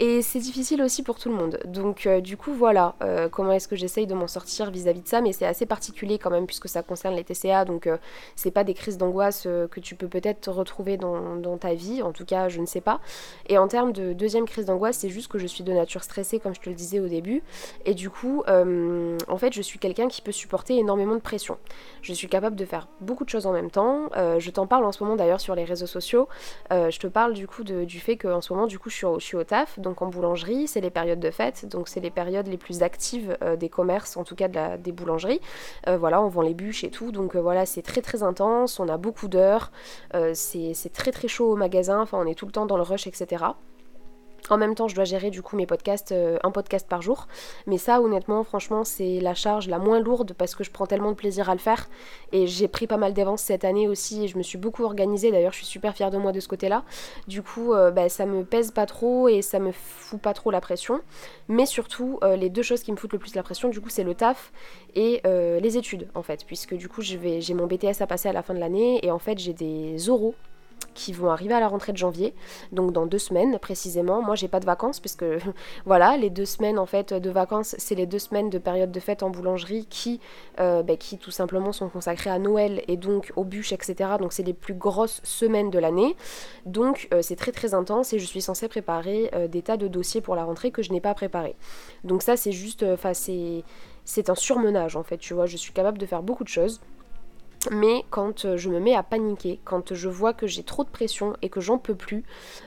et 0.00 0.23
c'est 0.23 0.39
difficile 0.39 0.81
aussi 0.83 1.03
pour 1.03 1.19
tout 1.19 1.29
le 1.29 1.35
monde. 1.35 1.59
Donc 1.65 2.06
euh, 2.06 2.21
du 2.21 2.37
coup 2.37 2.53
voilà, 2.53 2.95
euh, 3.03 3.29
comment 3.29 3.53
est-ce 3.53 3.67
que 3.67 3.75
j'essaye 3.75 4.06
de 4.06 4.15
m'en 4.15 4.29
sortir 4.29 4.71
vis-à-vis 4.71 5.03
de 5.03 5.09
ça, 5.09 5.21
mais 5.21 5.33
c'est 5.33 5.47
assez 5.47 5.67
particulier 5.67 6.19
quand 6.19 6.31
même 6.31 6.47
puisque 6.47 6.69
ça 6.69 6.85
concerne 6.85 7.17
les 7.17 7.25
TCA, 7.25 7.65
donc 7.65 7.89
euh, 7.89 7.97
c'est 8.37 8.53
pas 8.53 8.62
des 8.62 8.75
crises 8.75 8.97
d'angoisse 8.97 9.49
que 9.71 9.81
tu 9.81 9.97
peux 9.97 10.06
peut-être 10.06 10.50
retrouver 10.50 10.97
dans, 10.97 11.59
ta 11.59 11.75
vie, 11.75 12.03
en 12.03 12.12
tout 12.12 12.25
cas 12.25 12.49
je 12.49 12.61
ne 12.61 12.67
sais 12.67 12.81
pas. 12.81 13.00
Et 13.49 13.59
en 13.59 13.67
termes 13.67 13.93
de 13.93 14.12
deuxième 14.12 14.47
crise 14.47 14.67
d'angoisse, 14.67 14.99
c'est 14.99 15.09
juste 15.09 15.29
que 15.29 15.39
je 15.39 15.47
suis 15.47 15.65
de 15.65 15.73
nature 15.73 16.05
stressée 16.05 16.39
comme 16.39 16.55
je 16.55 16.61
te 16.61 16.69
le 16.69 16.77
disais 16.77 17.01
au 17.01 17.09
début, 17.09 17.43
et 17.85 17.94
du 17.94 18.11
coup 18.11 18.44
en 18.47 19.37
fait 19.37 19.53
je 19.53 19.62
suis 19.62 19.79
quelqu'un 19.81 20.06
qui 20.06 20.23
peut 20.23 20.33
supporter 20.33 20.79
énormément 20.79 21.15
de 21.15 21.21
pression. 21.21 21.59
Je 22.03 22.12
suis 22.12 22.29
capable 22.29 22.55
de 22.55 22.65
faire 22.65 22.87
beaucoup 23.01 23.25
de 23.25 23.31
choses 23.31 23.47
en 23.47 23.53
même 23.53 23.71
temps, 23.71 24.11
je 24.39 24.51
t'en 24.51 24.67
parle 24.67 24.85
en 24.85 24.93
ce 24.93 25.03
moment 25.03 25.17
d'ailleurs 25.17 25.41
sur 25.41 25.55
les 25.56 25.65
réseaux 25.65 25.87
sociaux, 25.87 26.29
je 26.71 26.99
te 26.99 27.09
parle 27.09 27.35
du 27.35 27.49
coup 27.49 27.65
de, 27.65 27.85
du 27.85 27.99
fait 27.99 28.17
qu'en 28.17 28.41
ce 28.41 28.53
moment 28.53 28.67
du 28.67 28.79
coup 28.79 28.91
je 28.91 29.19
suis, 29.19 29.37
au 29.37 29.44
taf, 29.44 29.79
en 29.96 30.06
boulangerie, 30.06 30.69
c'est 30.69 30.81
les 30.81 30.90
périodes 30.90 31.20
de 31.20 31.31
fête, 31.31 31.67
donc 31.67 31.88
c'est 31.88 32.00
les 32.00 32.11
périodes 32.11 32.46
les 32.46 32.56
plus 32.56 32.82
actives 32.82 33.37
euh, 33.43 33.56
des 33.56 33.69
commerces, 33.69 34.17
en 34.17 34.25
tout 34.25 34.35
cas 34.35 34.49
des 34.49 34.93
boulangeries. 34.93 35.40
Euh, 35.87 35.96
voilà, 35.99 36.23
on 36.23 36.29
vend 36.29 36.43
les 36.43 36.55
bûches 36.55 36.85
et 36.85 36.90
tout, 36.90 37.12
donc 37.12 37.37
euh, 37.37 37.40
voilà, 37.40 37.67
c'est 37.67 37.82
très 37.82 38.02
très 38.02 38.23
intense, 38.23 38.81
on 38.81 38.88
a 38.88 38.96
beaucoup 38.96 39.29
d'heures, 39.29 39.73
c'est 40.35 40.93
très 40.93 41.12
très 41.12 41.29
chaud 41.29 41.52
au 41.52 41.56
magasin, 41.56 42.00
enfin 42.00 42.19
on 42.20 42.26
est 42.26 42.35
tout 42.35 42.46
le 42.46 42.52
temps 42.52 42.67
dans 42.67 42.76
le 42.76 42.82
rush, 42.82 43.06
etc. 43.06 43.44
En 44.50 44.56
même 44.56 44.75
temps, 44.75 44.88
je 44.88 44.94
dois 44.94 45.05
gérer 45.05 45.31
du 45.31 45.43
coup 45.43 45.56
mes 45.56 45.67
podcasts, 45.67 46.12
euh, 46.12 46.38
un 46.43 46.50
podcast 46.50 46.88
par 46.88 47.02
jour. 47.02 47.29
Mais 47.67 47.76
ça, 47.76 48.00
honnêtement, 48.00 48.44
franchement, 48.44 48.85
c'est 48.85 49.20
la 49.20 49.35
charge 49.35 49.69
la 49.69 49.79
moins 49.79 50.00
lourde 50.00 50.32
parce 50.32 50.55
que 50.55 50.64
je 50.64 50.70
prends 50.70 50.87
tellement 50.87 51.11
de 51.11 51.17
plaisir 51.17 51.50
à 51.50 51.52
le 51.52 51.58
faire. 51.58 51.88
Et 52.32 52.46
j'ai 52.46 52.69
pris 52.69 52.87
pas 52.87 52.96
mal 52.96 53.12
d'avance 53.12 53.43
cette 53.43 53.64
année 53.64 53.88
aussi 53.88 54.25
et 54.25 54.29
je 54.29 54.38
me 54.38 54.43
suis 54.43 54.58
beaucoup 54.58 54.85
organisée. 54.85 55.31
D'ailleurs, 55.31 55.52
je 55.52 55.58
suis 55.58 55.67
super 55.67 55.94
fière 55.94 56.11
de 56.11 56.17
moi 56.17 56.32
de 56.32 56.40
ce 56.40 56.49
côté-là. 56.49 56.85
Du 57.26 57.43
coup, 57.43 57.75
euh, 57.75 57.90
bah, 57.90 58.08
ça 58.08 58.25
me 58.25 58.44
pèse 58.44 58.70
pas 58.70 58.87
trop 58.87 59.29
et 59.29 59.43
ça 59.43 59.58
me 59.58 59.73
fout 59.73 60.20
pas 60.20 60.32
trop 60.32 60.50
la 60.50 60.61
pression. 60.61 61.00
Mais 61.49 61.67
surtout, 61.67 62.19
euh, 62.23 62.37
les 62.37 62.49
deux 62.49 62.62
choses 62.62 62.82
qui 62.82 62.93
me 62.93 62.96
foutent 62.96 63.12
le 63.12 63.19
plus 63.19 63.34
la 63.34 63.43
pression, 63.43 63.69
du 63.69 63.81
coup, 63.81 63.91
c'est 63.91 64.05
le 64.05 64.14
taf 64.14 64.52
et 64.94 65.20
les 65.25 65.76
études 65.76 66.08
en 66.14 66.23
fait. 66.23 66.44
Puisque 66.46 66.75
du 66.75 66.88
coup, 66.88 67.02
j'ai 67.02 67.55
mon 67.55 67.67
BTS 67.67 68.00
à 68.00 68.06
passer 68.06 68.29
à 68.29 68.32
la 68.32 68.43
fin 68.43 68.55
de 68.55 68.58
l'année 68.58 69.05
et 69.05 69.11
en 69.11 69.19
fait, 69.19 69.38
j'ai 69.38 69.52
des 69.52 70.08
oraux 70.08 70.34
qui 70.94 71.12
vont 71.12 71.31
arriver 71.31 71.55
à 71.55 71.61
la 71.61 71.69
rentrée 71.69 71.93
de 71.93 71.96
janvier, 71.96 72.35
donc 72.73 72.93
dans 72.93 73.06
deux 73.06 73.19
semaines 73.19 73.58
précisément. 73.58 74.23
Moi, 74.23 74.35
j'ai 74.35 74.49
pas 74.49 74.61
de 74.61 74.67
vacances 74.67 75.00
puisque 75.00 75.25
voilà, 75.87 76.17
les 76.17 76.31
deux 76.31 76.44
semaines 76.44 76.79
en 76.79 76.87
fait 76.87 77.14
de 77.14 77.31
vacances, 77.31 77.75
c'est 77.79 77.94
les 77.94 78.06
deux 78.06 78.19
semaines 78.19 78.50
de 78.50 78.58
période 78.58 78.90
de 78.90 79.00
fête 79.00 79.22
en 79.22 79.31
boulangerie 79.31 79.86
qui, 79.89 80.20
euh, 80.60 80.82
bah, 80.82 80.96
qui 80.96 81.19
tout 81.19 81.31
simplement 81.31 81.72
sont 81.72 81.89
consacrées 81.89 82.31
à 82.31 82.39
Noël 82.39 82.82
et 82.89 82.96
donc 82.96 83.32
aux 83.36 83.44
bûches, 83.44 83.72
etc. 83.72 84.10
Donc 84.19 84.32
c'est 84.32 84.43
les 84.43 84.55
plus 84.55 84.74
grosses 84.74 85.20
semaines 85.24 85.70
de 85.70 85.79
l'année. 85.79 86.17
Donc 86.67 87.08
euh, 87.15 87.22
c'est 87.22 87.36
très 87.36 87.53
très 87.53 87.74
intense 87.74 88.13
et 88.13 88.19
je 88.19 88.27
suis 88.27 88.43
censée 88.43 88.69
préparer 88.69 89.31
euh, 89.34 89.48
des 89.48 89.63
tas 89.63 89.77
de 89.77 89.89
dossiers 89.89 90.20
pour 90.20 90.36
la 90.36 90.44
rentrée 90.44 90.70
que 90.70 90.82
je 90.82 90.93
n'ai 90.93 91.01
pas 91.01 91.15
préparé. 91.15 91.56
Donc 92.05 92.22
ça 92.22 92.36
c'est 92.36 92.53
juste, 92.53 92.82
enfin 92.82 93.15
c'est 93.15 93.65
c'est 94.05 94.31
un 94.31 94.34
surmenage 94.34 94.96
en 94.96 95.03
fait, 95.03 95.19
tu 95.19 95.34
vois. 95.34 95.46
Je 95.46 95.56
suis 95.56 95.72
capable 95.72 95.98
de 95.98 96.06
faire 96.06 96.22
beaucoup 96.22 96.44
de 96.44 96.48
choses. 96.48 96.81
Mais 97.70 98.05
quand 98.10 98.44
euh, 98.44 98.56
je 98.56 98.69
me 98.69 98.79
mets 98.79 98.94
à 98.94 99.03
paniquer, 99.03 99.60
quand 99.65 99.94
je 99.94 100.08
vois 100.08 100.32
que 100.32 100.46
j'ai 100.46 100.62
trop 100.62 100.84
de 100.84 100.88
pression 100.88 101.34
et 101.43 101.48
que 101.48 101.60
j'en 101.60 101.79
peux 101.79 101.94
plus, 101.94 102.24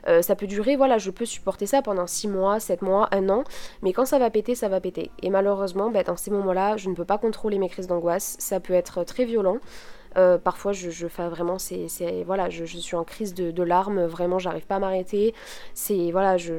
euh, 0.07 0.21
ça 0.21 0.35
peut 0.35 0.47
durer, 0.47 0.75
voilà, 0.75 0.97
je 0.97 1.11
peux 1.11 1.25
supporter 1.25 1.65
ça 1.65 1.81
pendant 1.81 2.07
6 2.07 2.27
mois, 2.27 2.59
7 2.59 2.81
mois, 2.81 3.07
1 3.11 3.29
an, 3.29 3.43
mais 3.81 3.93
quand 3.93 4.05
ça 4.05 4.19
va 4.19 4.29
péter, 4.29 4.53
ça 4.53 4.67
va 4.67 4.81
péter. 4.81 5.09
Et 5.21 5.29
malheureusement, 5.29 5.91
bah, 5.91 6.03
dans 6.03 6.17
ces 6.17 6.31
moments-là, 6.31 6.77
je 6.77 6.89
ne 6.89 6.95
peux 6.95 7.05
pas 7.05 7.17
contrôler 7.17 7.57
mes 7.57 7.69
crises 7.69 7.87
d'angoisse, 7.87 8.35
ça 8.39 8.59
peut 8.59 8.73
être 8.73 9.03
très 9.03 9.25
violent. 9.25 9.57
Euh, 10.17 10.37
parfois, 10.37 10.73
je, 10.73 11.07
fais 11.07 11.27
vraiment, 11.29 11.57
c'est, 11.57 11.87
voilà, 12.25 12.49
je, 12.49 12.65
suis 12.65 12.95
en 12.95 13.03
crise 13.03 13.33
de, 13.33 13.63
larmes, 13.63 14.05
vraiment, 14.05 14.39
j'arrive 14.39 14.65
pas 14.65 14.75
à 14.75 14.79
m'arrêter. 14.79 15.33
C'est 15.73 16.11
voilà, 16.11 16.37
je, 16.37 16.53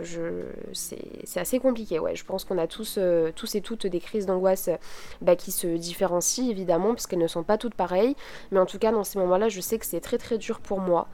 c'est, 0.72 1.40
assez 1.40 1.58
compliqué. 1.58 1.98
Ouais, 1.98 2.14
je 2.14 2.24
pense 2.24 2.44
qu'on 2.44 2.58
a 2.58 2.66
tous, 2.66 2.96
euh, 2.98 3.32
tous 3.34 3.54
et 3.54 3.60
toutes 3.60 3.86
des 3.86 4.00
crises 4.00 4.26
d'angoisse 4.26 4.70
bah, 5.20 5.36
qui 5.36 5.50
se 5.50 5.66
différencient 5.66 6.48
évidemment, 6.48 6.90
parce 6.90 7.06
qu'elles 7.06 7.18
ne 7.18 7.26
sont 7.26 7.42
pas 7.42 7.58
toutes 7.58 7.74
pareilles. 7.74 8.16
Mais 8.50 8.60
en 8.60 8.66
tout 8.66 8.78
cas, 8.78 8.92
dans 8.92 9.04
ces 9.04 9.18
moments-là, 9.18 9.48
je 9.48 9.60
sais 9.60 9.78
que 9.78 9.86
c'est 9.86 10.00
très 10.00 10.18
très 10.18 10.38
dur 10.38 10.60
pour 10.60 10.80
moi. 10.80 11.08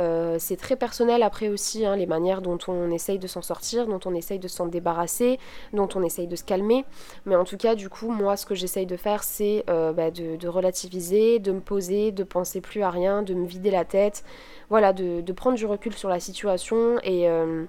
Euh, 0.00 0.36
c'est 0.40 0.56
très 0.56 0.76
personnel 0.76 1.22
après 1.22 1.48
aussi, 1.48 1.86
hein, 1.86 1.96
les 1.96 2.06
manières 2.06 2.42
dont 2.42 2.58
on 2.66 2.90
essaye 2.90 3.18
de 3.18 3.26
s'en 3.26 3.42
sortir, 3.42 3.86
dont 3.86 4.00
on 4.06 4.14
essaye 4.14 4.38
de 4.38 4.48
s'en 4.48 4.66
débarrasser, 4.66 5.38
dont 5.72 5.88
on 5.94 6.02
essaye 6.02 6.26
de 6.26 6.36
se 6.36 6.44
calmer. 6.44 6.84
Mais 7.26 7.36
en 7.36 7.44
tout 7.44 7.56
cas, 7.56 7.74
du 7.74 7.88
coup, 7.88 8.10
moi, 8.10 8.36
ce 8.36 8.46
que 8.46 8.54
j'essaye 8.54 8.86
de 8.86 8.96
faire, 8.96 9.22
c'est 9.22 9.64
bah, 9.68 10.10
de, 10.10 10.36
de 10.36 10.48
relativiser, 10.48 11.38
de 11.38 11.52
me 11.52 11.60
poser 11.60 11.83
de 11.88 12.24
penser 12.24 12.60
plus 12.60 12.82
à 12.82 12.90
rien, 12.90 13.22
de 13.22 13.34
me 13.34 13.46
vider 13.46 13.70
la 13.70 13.84
tête, 13.84 14.24
voilà, 14.70 14.92
de, 14.92 15.32
prendre 15.32 15.56
du 15.56 15.66
recul 15.66 15.92
sur 15.94 16.08
la 16.08 16.20
situation 16.20 16.98
et, 17.02 17.28
euh, 17.28 17.64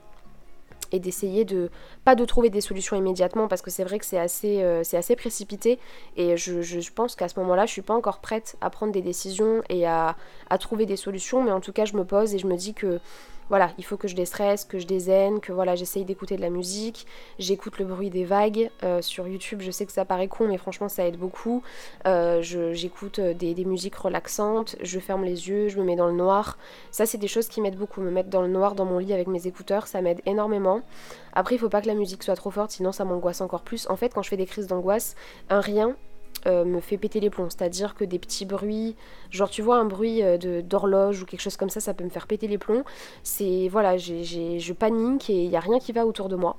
et 0.91 0.99
d'essayer 0.99 1.45
de 1.45 1.69
pas 2.03 2.15
de 2.15 2.25
trouver 2.25 2.49
des 2.49 2.61
solutions 2.61 2.95
immédiatement 2.95 3.47
parce 3.47 3.61
que 3.61 3.71
c'est 3.71 3.83
vrai 3.83 3.99
que 3.99 4.05
c'est 4.05 4.19
assez, 4.19 4.63
euh, 4.63 4.83
c'est 4.83 4.97
assez 4.97 5.15
précipité 5.15 5.79
et 6.15 6.37
je, 6.37 6.61
je 6.61 6.91
pense 6.91 7.15
qu'à 7.15 7.27
ce 7.27 7.39
moment-là 7.39 7.65
je 7.65 7.71
suis 7.71 7.81
pas 7.81 7.95
encore 7.95 8.19
prête 8.19 8.55
à 8.61 8.69
prendre 8.69 8.93
des 8.93 9.01
décisions 9.01 9.61
et 9.69 9.85
à, 9.87 10.15
à 10.49 10.57
trouver 10.57 10.85
des 10.85 10.95
solutions 10.95 11.43
mais 11.43 11.51
en 11.51 11.59
tout 11.59 11.73
cas 11.73 11.85
je 11.85 11.95
me 11.97 12.05
pose 12.05 12.33
et 12.33 12.39
je 12.39 12.47
me 12.47 12.55
dis 12.55 12.73
que 12.73 12.99
voilà, 13.49 13.71
il 13.77 13.85
faut 13.85 13.97
que 13.97 14.07
je 14.07 14.15
déstresse, 14.15 14.65
que 14.65 14.79
je 14.79 14.87
dézen, 14.87 15.39
que 15.39 15.51
voilà, 15.51 15.75
j'essaye 15.75 16.03
d'écouter 16.03 16.35
de 16.35 16.41
la 16.41 16.49
musique, 16.49 17.05
j'écoute 17.37 17.77
le 17.77 17.85
bruit 17.85 18.09
des 18.09 18.25
vagues. 18.25 18.69
Euh, 18.83 19.01
sur 19.01 19.27
YouTube, 19.27 19.61
je 19.61 19.71
sais 19.71 19.85
que 19.85 19.91
ça 19.91 20.05
paraît 20.05 20.27
con, 20.27 20.47
mais 20.47 20.57
franchement, 20.57 20.89
ça 20.89 21.05
aide 21.05 21.17
beaucoup. 21.17 21.61
Euh, 22.07 22.41
j'écoute 22.41 23.19
euh, 23.19 23.33
des, 23.33 23.53
des, 23.53 23.65
musiques 23.65 23.95
relaxantes, 23.95 24.75
je 24.81 24.99
ferme 24.99 25.23
les 25.23 25.49
yeux, 25.49 25.69
je 25.69 25.77
me 25.77 25.83
mets 25.83 25.95
dans 25.95 26.07
le 26.07 26.13
noir. 26.13 26.57
Ça, 26.91 27.05
c'est 27.05 27.17
des 27.17 27.27
choses 27.27 27.47
qui 27.47 27.61
m'aident 27.61 27.77
beaucoup. 27.77 28.01
Me 28.01 28.11
mettre 28.11 28.29
dans 28.29 28.41
le 28.41 28.47
noir 28.47 28.75
dans 28.75 28.85
mon 28.85 28.97
lit 28.97 29.13
avec 29.13 29.27
mes 29.27 29.47
écouteurs, 29.47 29.87
ça 29.87 30.01
m'aide 30.01 30.21
énormément. 30.25 30.81
Après, 31.33 31.55
il 31.55 31.57
faut 31.59 31.69
pas 31.69 31.81
que 31.81 31.87
la 31.87 31.95
musique 31.95 32.23
soit 32.23 32.35
trop 32.35 32.51
forte, 32.51 32.71
sinon 32.71 32.91
ça 32.91 33.05
m'angoisse 33.05 33.41
encore 33.41 33.61
plus. 33.61 33.87
En 33.89 33.95
fait, 33.95 34.13
quand 34.13 34.21
je 34.21 34.29
fais 34.29 34.37
des 34.37 34.45
crises 34.45 34.67
d'angoisse, 34.67 35.15
un 35.49 35.59
rien 35.59 35.95
euh, 36.47 36.63
me 36.63 36.79
fait 36.79 36.97
péter 36.97 37.19
les 37.19 37.29
plombs. 37.29 37.49
C'est-à-dire 37.49 37.95
que 37.95 38.03
des 38.03 38.19
petits 38.19 38.45
bruits, 38.45 38.95
genre 39.31 39.49
tu 39.49 39.61
vois 39.61 39.77
un 39.77 39.85
bruit 39.85 40.21
euh, 40.21 40.61
d'horloge 40.61 41.23
ou 41.23 41.25
quelque 41.25 41.41
chose 41.41 41.57
comme 41.57 41.69
ça, 41.69 41.79
ça 41.79 41.93
peut 41.93 42.03
me 42.03 42.09
faire 42.09 42.27
péter 42.27 42.47
les 42.47 42.59
plombs. 42.59 42.83
C'est 43.23 43.67
voilà, 43.71 43.97
je 43.97 44.73
panique 44.73 45.29
et 45.29 45.43
il 45.43 45.49
n'y 45.49 45.57
a 45.57 45.59
rien 45.59 45.79
qui 45.79 45.91
va 45.91 46.05
autour 46.05 46.29
de 46.29 46.35
moi. 46.35 46.57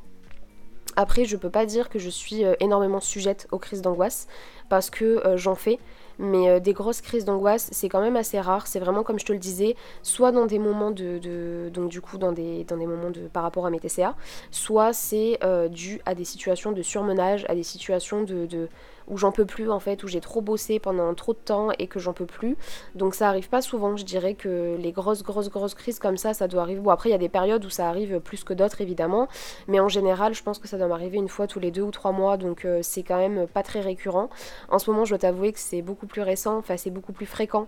Après, 0.96 1.24
je 1.24 1.36
peux 1.36 1.50
pas 1.50 1.66
dire 1.66 1.88
que 1.88 1.98
je 1.98 2.08
suis 2.08 2.44
euh, 2.44 2.54
énormément 2.58 3.00
sujette 3.00 3.46
aux 3.52 3.58
crises 3.58 3.82
d'angoisse 3.82 4.26
parce 4.68 4.90
que 4.90 5.22
j'en 5.36 5.54
fais. 5.54 5.78
Mais 6.18 6.60
des 6.60 6.72
grosses 6.72 7.02
crises 7.02 7.26
d'angoisse, 7.26 7.68
c'est 7.72 7.90
quand 7.90 8.00
même 8.00 8.16
assez 8.16 8.40
rare. 8.40 8.66
C'est 8.66 8.80
vraiment 8.80 9.02
comme 9.02 9.18
je 9.18 9.26
te 9.26 9.32
le 9.34 9.38
disais, 9.38 9.76
soit 10.02 10.32
dans 10.32 10.46
des 10.46 10.58
moments 10.58 10.90
de, 10.90 11.68
donc 11.72 11.90
du 11.90 12.00
coup 12.00 12.16
dans 12.16 12.32
des, 12.32 12.64
dans 12.64 12.78
des 12.78 12.86
moments 12.86 13.10
de 13.10 13.28
par 13.28 13.42
rapport 13.42 13.66
à 13.66 13.70
mes 13.70 13.78
TCA, 13.78 14.16
soit 14.50 14.94
c'est 14.94 15.38
dû 15.70 16.00
à 16.06 16.14
des 16.14 16.24
situations 16.24 16.72
de 16.72 16.80
surmenage, 16.80 17.44
à 17.50 17.54
des 17.54 17.62
situations 17.62 18.22
de 18.22 18.68
où 19.08 19.16
j'en 19.16 19.32
peux 19.32 19.46
plus 19.46 19.70
en 19.70 19.80
fait, 19.80 20.02
où 20.04 20.08
j'ai 20.08 20.20
trop 20.20 20.40
bossé 20.40 20.78
pendant 20.78 21.12
trop 21.14 21.32
de 21.32 21.38
temps 21.38 21.68
et 21.78 21.86
que 21.86 21.98
j'en 21.98 22.12
peux 22.12 22.26
plus. 22.26 22.56
Donc 22.94 23.14
ça 23.14 23.28
arrive 23.28 23.48
pas 23.48 23.62
souvent, 23.62 23.96
je 23.96 24.04
dirais 24.04 24.34
que 24.34 24.76
les 24.78 24.92
grosses 24.92 25.22
grosses 25.22 25.50
grosses 25.50 25.74
crises 25.74 25.98
comme 25.98 26.16
ça, 26.16 26.34
ça 26.34 26.48
doit 26.48 26.62
arriver. 26.62 26.80
Bon 26.80 26.90
après 26.90 27.08
il 27.08 27.12
y 27.12 27.16
a 27.16 27.18
des 27.18 27.28
périodes 27.28 27.64
où 27.64 27.70
ça 27.70 27.88
arrive 27.88 28.20
plus 28.20 28.44
que 28.44 28.54
d'autres 28.54 28.80
évidemment, 28.80 29.28
mais 29.68 29.80
en 29.80 29.88
général 29.88 30.34
je 30.34 30.42
pense 30.42 30.58
que 30.58 30.68
ça 30.68 30.78
doit 30.78 30.88
m'arriver 30.88 31.18
une 31.18 31.28
fois 31.28 31.46
tous 31.46 31.60
les 31.60 31.70
deux 31.70 31.82
ou 31.82 31.90
trois 31.90 32.12
mois, 32.12 32.36
donc 32.36 32.64
euh, 32.64 32.80
c'est 32.82 33.02
quand 33.02 33.18
même 33.18 33.46
pas 33.46 33.62
très 33.62 33.80
récurrent. 33.80 34.28
En 34.70 34.78
ce 34.78 34.90
moment 34.90 35.04
je 35.04 35.10
dois 35.10 35.18
t'avouer 35.18 35.52
que 35.52 35.60
c'est 35.60 35.82
beaucoup 35.82 36.06
plus 36.06 36.22
récent, 36.22 36.56
enfin 36.58 36.76
c'est 36.76 36.90
beaucoup 36.90 37.12
plus 37.12 37.26
fréquent 37.26 37.66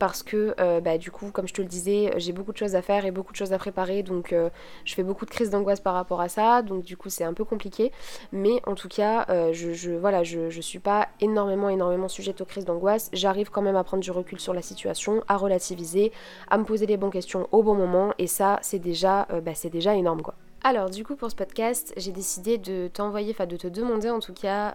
parce 0.00 0.22
que 0.22 0.54
euh, 0.58 0.80
bah, 0.80 0.96
du 0.96 1.10
coup, 1.10 1.30
comme 1.30 1.46
je 1.46 1.52
te 1.52 1.60
le 1.60 1.68
disais, 1.68 2.14
j'ai 2.16 2.32
beaucoup 2.32 2.52
de 2.52 2.56
choses 2.56 2.74
à 2.74 2.80
faire 2.80 3.04
et 3.04 3.10
beaucoup 3.10 3.32
de 3.32 3.36
choses 3.36 3.52
à 3.52 3.58
préparer, 3.58 4.02
donc 4.02 4.32
euh, 4.32 4.48
je 4.86 4.94
fais 4.94 5.02
beaucoup 5.02 5.26
de 5.26 5.30
crises 5.30 5.50
d'angoisse 5.50 5.78
par 5.78 5.92
rapport 5.92 6.22
à 6.22 6.30
ça, 6.30 6.62
donc 6.62 6.82
du 6.82 6.96
coup 6.96 7.10
c'est 7.10 7.22
un 7.22 7.34
peu 7.34 7.44
compliqué. 7.44 7.92
Mais 8.32 8.62
en 8.66 8.74
tout 8.74 8.88
cas, 8.88 9.26
euh, 9.28 9.52
je, 9.52 9.74
je, 9.74 9.90
voilà, 9.90 10.24
je, 10.24 10.48
je 10.48 10.60
suis 10.62 10.78
pas 10.78 11.08
énormément, 11.20 11.68
énormément 11.68 12.08
sujette 12.08 12.40
aux 12.40 12.46
crises 12.46 12.64
d'angoisse. 12.64 13.10
J'arrive 13.12 13.50
quand 13.50 13.60
même 13.60 13.76
à 13.76 13.84
prendre 13.84 14.02
du 14.02 14.10
recul 14.10 14.40
sur 14.40 14.54
la 14.54 14.62
situation, 14.62 15.22
à 15.28 15.36
relativiser, 15.36 16.12
à 16.48 16.56
me 16.56 16.64
poser 16.64 16.86
les 16.86 16.96
bonnes 16.96 17.10
questions 17.10 17.46
au 17.52 17.62
bon 17.62 17.74
moment, 17.74 18.14
et 18.18 18.26
ça 18.26 18.58
c'est 18.62 18.78
déjà, 18.78 19.28
bah, 19.44 19.52
c'est 19.54 19.70
déjà 19.70 19.94
énorme 19.94 20.22
quoi. 20.22 20.34
Alors 20.62 20.88
du 20.88 21.04
coup 21.04 21.16
pour 21.16 21.30
ce 21.30 21.36
podcast, 21.36 21.92
j'ai 21.98 22.12
décidé 22.12 22.56
de 22.56 22.88
t'envoyer, 22.88 23.32
enfin 23.32 23.46
de 23.46 23.56
te 23.56 23.66
demander 23.66 24.08
en 24.08 24.20
tout 24.20 24.34
cas 24.34 24.74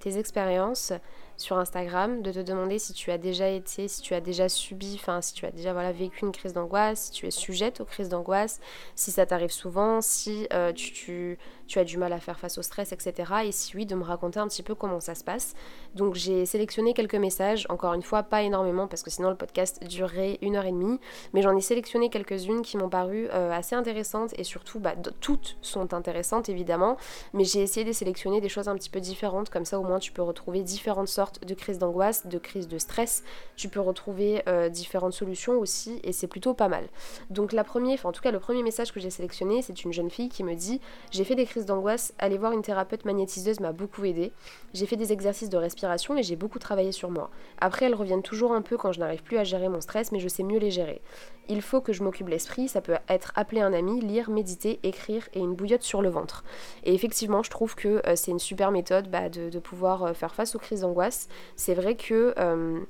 tes 0.00 0.18
expériences 0.18 0.92
sur 1.38 1.56
Instagram, 1.56 2.22
de 2.22 2.32
te 2.32 2.40
demander 2.40 2.78
si 2.78 2.92
tu 2.92 3.10
as 3.10 3.18
déjà 3.18 3.48
été, 3.48 3.88
si 3.88 4.02
tu 4.02 4.14
as 4.14 4.20
déjà 4.20 4.48
subi, 4.48 4.96
enfin 5.00 5.20
si 5.22 5.34
tu 5.34 5.46
as 5.46 5.50
déjà 5.50 5.72
voilà, 5.72 5.92
vécu 5.92 6.24
une 6.24 6.32
crise 6.32 6.52
d'angoisse, 6.52 7.04
si 7.06 7.10
tu 7.12 7.26
es 7.26 7.30
sujette 7.30 7.80
aux 7.80 7.84
crises 7.84 8.08
d'angoisse, 8.08 8.60
si 8.94 9.10
ça 9.10 9.24
t'arrive 9.24 9.52
souvent, 9.52 10.00
si 10.00 10.46
euh, 10.52 10.72
tu, 10.72 11.38
tu, 11.68 11.78
as 11.78 11.84
du 11.84 11.98
mal 11.98 12.12
à 12.12 12.20
faire 12.20 12.38
face 12.38 12.58
au 12.58 12.62
stress, 12.62 12.92
etc. 12.92 13.32
Et 13.44 13.52
si 13.52 13.76
oui, 13.76 13.86
de 13.86 13.94
me 13.94 14.02
raconter 14.02 14.40
un 14.40 14.48
petit 14.48 14.62
peu 14.62 14.74
comment 14.74 15.00
ça 15.00 15.14
se 15.14 15.24
passe. 15.24 15.54
Donc 15.94 16.14
j'ai 16.14 16.46
sélectionné 16.46 16.94
quelques 16.94 17.14
messages, 17.14 17.66
encore 17.68 17.94
une 17.94 18.02
fois 18.02 18.22
pas 18.22 18.42
énormément 18.42 18.86
parce 18.86 19.02
que 19.02 19.10
sinon 19.10 19.30
le 19.30 19.36
podcast 19.36 19.84
durerait 19.86 20.38
une 20.42 20.56
heure 20.56 20.66
et 20.66 20.72
demie, 20.72 20.98
mais 21.32 21.42
j'en 21.42 21.56
ai 21.56 21.60
sélectionné 21.60 22.10
quelques-unes 22.10 22.62
qui 22.62 22.76
m'ont 22.76 22.88
paru 22.88 23.28
euh, 23.32 23.52
assez 23.52 23.74
intéressantes 23.74 24.32
et 24.38 24.44
surtout 24.44 24.80
bah, 24.80 24.94
toutes 25.20 25.56
sont 25.62 25.94
intéressantes 25.94 26.48
évidemment, 26.48 26.96
mais 27.32 27.44
j'ai 27.44 27.60
essayé 27.60 27.84
de 27.84 27.92
sélectionner 27.92 28.40
des 28.40 28.48
choses 28.48 28.68
un 28.68 28.74
petit 28.74 28.90
peu 28.90 29.00
différentes, 29.00 29.50
comme 29.50 29.64
ça 29.64 29.78
au 29.78 29.84
moins 29.84 29.98
tu 29.98 30.12
peux 30.12 30.22
retrouver 30.22 30.62
différentes 30.62 31.08
sortes 31.08 31.44
de 31.44 31.54
crise 31.54 31.78
d'angoisse, 31.78 32.26
de 32.26 32.38
crise 32.38 32.68
de 32.68 32.78
stress. 32.78 33.24
Tu 33.56 33.68
peux 33.68 33.80
retrouver 33.80 34.42
euh, 34.48 34.68
différentes 34.68 35.12
solutions 35.12 35.58
aussi 35.58 36.00
et 36.02 36.12
c'est 36.12 36.26
plutôt 36.26 36.54
pas 36.54 36.68
mal. 36.68 36.88
Donc 37.30 37.52
la 37.52 37.64
première, 37.64 37.94
enfin 37.94 38.10
en 38.10 38.12
tout 38.12 38.22
cas 38.22 38.30
le 38.30 38.40
premier 38.40 38.62
message 38.62 38.92
que 38.92 39.00
j'ai 39.00 39.10
sélectionné, 39.10 39.62
c'est 39.62 39.84
une 39.84 39.92
jeune 39.92 40.10
fille 40.10 40.28
qui 40.28 40.44
me 40.44 40.54
dit 40.54 40.80
j'ai 41.10 41.24
fait 41.24 41.34
des 41.34 41.44
crises 41.44 41.57
d'angoisse, 41.66 42.14
aller 42.18 42.38
voir 42.38 42.52
une 42.52 42.62
thérapeute 42.62 43.04
magnétiseuse 43.04 43.60
m'a 43.60 43.72
beaucoup 43.72 44.04
aidé. 44.04 44.32
J'ai 44.74 44.86
fait 44.86 44.96
des 44.96 45.12
exercices 45.12 45.48
de 45.48 45.56
respiration 45.56 46.16
et 46.16 46.22
j'ai 46.22 46.36
beaucoup 46.36 46.58
travaillé 46.58 46.92
sur 46.92 47.10
moi. 47.10 47.30
Après 47.60 47.86
elles 47.86 47.94
reviennent 47.94 48.22
toujours 48.22 48.52
un 48.52 48.62
peu 48.62 48.76
quand 48.76 48.92
je 48.92 49.00
n'arrive 49.00 49.22
plus 49.22 49.38
à 49.38 49.44
gérer 49.44 49.68
mon 49.68 49.80
stress, 49.80 50.12
mais 50.12 50.20
je 50.20 50.28
sais 50.28 50.42
mieux 50.42 50.58
les 50.58 50.70
gérer. 50.70 51.00
Il 51.48 51.62
faut 51.62 51.80
que 51.80 51.92
je 51.92 52.02
m'occupe 52.02 52.28
l'esprit, 52.28 52.68
ça 52.68 52.80
peut 52.80 52.96
être 53.08 53.32
appeler 53.34 53.62
un 53.62 53.72
ami, 53.72 54.00
lire, 54.00 54.28
méditer, 54.28 54.78
écrire 54.82 55.28
et 55.32 55.38
une 55.38 55.54
bouillotte 55.54 55.82
sur 55.82 56.02
le 56.02 56.10
ventre. 56.10 56.44
Et 56.84 56.94
effectivement, 56.94 57.42
je 57.42 57.50
trouve 57.50 57.74
que 57.74 58.02
euh, 58.06 58.16
c'est 58.16 58.30
une 58.30 58.38
super 58.38 58.70
méthode 58.70 59.10
bah, 59.10 59.28
de, 59.28 59.58
pouvoir 59.58 60.04
euh, 60.04 60.12
faire 60.12 60.34
face 60.34 60.54
aux 60.54 60.58
crises 60.58 60.82
d'angoisse. 60.82 61.28
C'est 61.56 61.74
vrai 61.74 61.96
que 61.96 62.34
euh, 62.38 62.80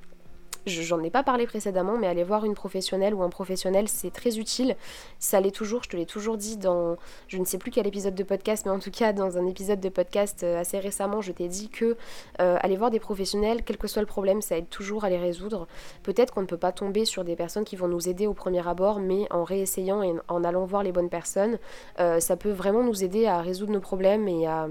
j'en 0.69 1.03
ai 1.03 1.11
pas 1.11 1.23
parlé 1.23 1.47
précédemment, 1.47 1.97
mais 1.99 2.07
aller 2.07 2.25
voir 2.25 2.45
une 2.45 2.55
professionnelle 2.55 3.15
ou 3.15 3.23
un 3.23 3.29
professionnel, 3.29 3.89
c'est 3.89 4.11
très 4.11 4.39
utile. 4.39 4.77
Ça 5.19 5.41
l'est 5.41 5.51
toujours, 5.51 5.83
je 5.83 5.89
te 5.89 5.97
l'ai 5.97 6.07
toujours 6.07 6.37
dit 6.37 6.57
dans, 6.57 6.97
je 7.27 7.39
ne 7.39 7.45
sais 7.45 7.59
plus 7.59 7.71
quel 7.71 7.87
épisode 7.87 8.15
de 8.15 8.23
podcast, 8.23 8.67
mais 8.67 8.73
en 8.73 8.79
tout 8.79 8.91
cas 8.91 9.13
dans 9.13 9.39
un 9.39 9.47
épisode 9.47 9.81
de 9.81 9.89
podcast 9.89 10.43
euh, 10.43 10.61
assez 10.61 10.79
récemment, 10.79 11.21
je 11.21 11.33
t'ai 11.33 11.49
dit 11.49 11.69
que 11.69 11.97
euh, 12.41 12.57
aller 12.61 12.77
voir 12.77 12.91
des 12.91 13.01
professionnels, 13.01 13.63
quel 13.65 13.77
que 13.77 13.89
soit 13.89 14.03
le 14.03 14.07
problème, 14.07 14.43
ça 14.43 14.57
aide 14.57 14.69
toujours 14.69 15.05
à 15.05 15.11
les 15.11 15.19
résoudre. 15.19 15.67
Peut-être 16.03 16.33
qu'on 16.33 16.43
ne 16.43 16.47
peut 16.47 16.57
pas 16.57 16.73
tomber 16.73 17.05
sur 17.05 17.25
des 17.25 17.37
personnes 17.37 17.65
qui 17.65 17.77
vont 17.77 17.89
nous 17.89 18.09
aider 18.09 18.27
au 18.27 18.35
premier 18.35 18.67
abord, 18.67 19.01
mais 19.01 19.27
en 19.31 19.45
réessayant 19.45 20.03
et 20.03 20.15
en 20.29 20.45
allant 20.45 20.65
voir 20.65 20.83
les 20.83 20.93
bonnes 20.93 21.11
personnes, 21.11 21.59
euh, 22.01 22.21
ça 22.21 22.37
peut 22.37 22.51
vraiment 22.51 22.83
nous 22.83 23.05
aider 23.05 23.27
à 23.27 23.41
résoudre 23.41 23.73
nos 23.73 23.81
problèmes 23.81 24.29
et 24.29 24.47
à 24.47 24.69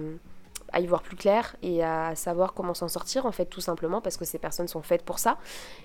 à 0.73 0.79
y 0.79 0.87
voir 0.87 1.01
plus 1.01 1.15
clair 1.15 1.55
et 1.61 1.83
à 1.83 2.15
savoir 2.15 2.53
comment 2.53 2.73
s'en 2.73 2.87
sortir 2.87 3.25
en 3.25 3.31
fait 3.31 3.45
tout 3.45 3.61
simplement 3.61 4.01
parce 4.01 4.17
que 4.17 4.25
ces 4.25 4.37
personnes 4.37 4.67
sont 4.67 4.81
faites 4.81 5.03
pour 5.03 5.19
ça. 5.19 5.37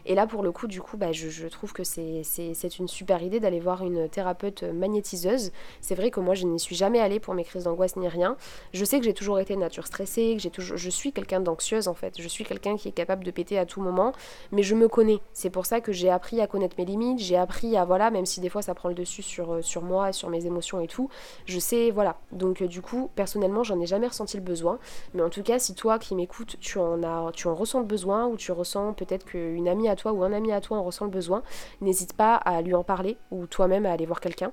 Et 0.06 0.14
là 0.14 0.26
pour 0.26 0.42
le 0.42 0.52
coup 0.52 0.66
du 0.66 0.80
coup 0.80 0.96
bah, 0.96 1.12
je, 1.12 1.46
trouve 1.48 1.72
que 1.72 1.84
c'est 1.84 2.78
une 2.78 2.88
super 2.88 3.22
idée 3.22 3.40
d'aller 3.40 3.60
voir 3.60 3.82
une 3.82 4.08
thérapeute 4.08 4.62
magnétiseuse. 4.62 5.52
C'est 5.80 5.94
vrai 5.94 6.10
que 6.10 6.20
moi 6.20 6.34
je 6.34 6.46
n'y 6.46 6.60
suis 6.60 6.76
jamais 6.76 7.00
allée 7.00 7.20
pour 7.20 7.34
mes 7.34 7.44
crises 7.44 7.64
d'angoisse 7.64 7.96
ni 7.96 8.08
rien. 8.08 8.36
Je 8.72 8.84
sais 8.84 8.98
que 8.98 9.04
j'ai 9.04 9.14
toujours 9.14 9.38
été 9.38 9.56
nature 9.56 9.86
stressée, 9.86 10.34
que 10.36 10.42
j'ai 10.42 10.50
toujours, 10.50 10.76
je 10.76 10.90
suis 10.90 11.12
quelqu'un 11.12 11.40
d'anxieuse 11.40 11.88
en 11.88 11.94
fait. 11.94 12.20
Je 12.20 12.28
suis 12.28 12.44
quelqu'un 12.44 12.76
qui 12.76 12.88
est 12.88 12.92
capable 12.92 13.24
de 13.24 13.30
péter 13.30 13.58
à 13.58 13.66
tout 13.66 13.80
moment, 13.80 14.12
mais 14.50 14.62
je 14.62 14.74
me 14.74 14.88
connais. 14.88 15.20
C'est 15.32 15.50
pour 15.50 15.66
ça 15.66 15.80
que 15.80 15.92
j'ai 15.92 16.10
appris 16.10 16.40
à 16.40 16.46
connaître 16.46 16.76
mes 16.78 16.84
limites, 16.84 17.18
j'ai 17.18 17.36
appris 17.36 17.76
à 17.76 17.84
voilà, 17.84 18.10
même 18.10 18.26
si 18.26 18.40
des 18.40 18.48
fois 18.48 18.62
ça 18.62 18.74
prend 18.74 18.88
le 18.88 18.94
dessus 18.94 19.22
sur, 19.22 19.54
euh, 19.54 19.62
sur 19.62 19.82
moi, 19.82 20.12
sur 20.12 20.28
mes 20.28 20.46
émotions 20.46 20.80
et 20.80 20.88
tout, 20.88 21.08
je 21.46 21.58
sais 21.58 21.90
voilà. 21.90 22.18
Donc 22.32 22.62
euh, 22.62 22.66
du 22.66 22.82
coup 22.82 23.10
personnellement 23.14 23.62
j'en 23.62 23.80
ai 23.80 23.86
jamais 23.86 24.06
ressenti 24.06 24.36
le 24.36 24.42
besoin. 24.42 24.71
Mais 25.14 25.22
en 25.22 25.30
tout 25.30 25.42
cas, 25.42 25.58
si 25.58 25.74
toi 25.74 25.98
qui 25.98 26.14
m'écoutes, 26.14 26.56
tu 26.60 26.78
en 26.78 27.02
as, 27.02 27.32
tu 27.32 27.48
en 27.48 27.54
ressens 27.54 27.80
le 27.80 27.86
besoin 27.86 28.26
ou 28.26 28.36
tu 28.36 28.52
ressens 28.52 28.92
peut-être 28.94 29.24
qu'une 29.24 29.68
amie 29.68 29.88
à 29.88 29.96
toi 29.96 30.12
ou 30.12 30.22
un 30.22 30.32
ami 30.32 30.52
à 30.52 30.60
toi 30.60 30.78
en 30.78 30.82
ressent 30.82 31.04
le 31.04 31.10
besoin, 31.10 31.42
n'hésite 31.80 32.14
pas 32.14 32.34
à 32.34 32.62
lui 32.62 32.74
en 32.74 32.84
parler 32.84 33.16
ou 33.30 33.46
toi-même 33.46 33.86
à 33.86 33.92
aller 33.92 34.06
voir 34.06 34.20
quelqu'un 34.20 34.52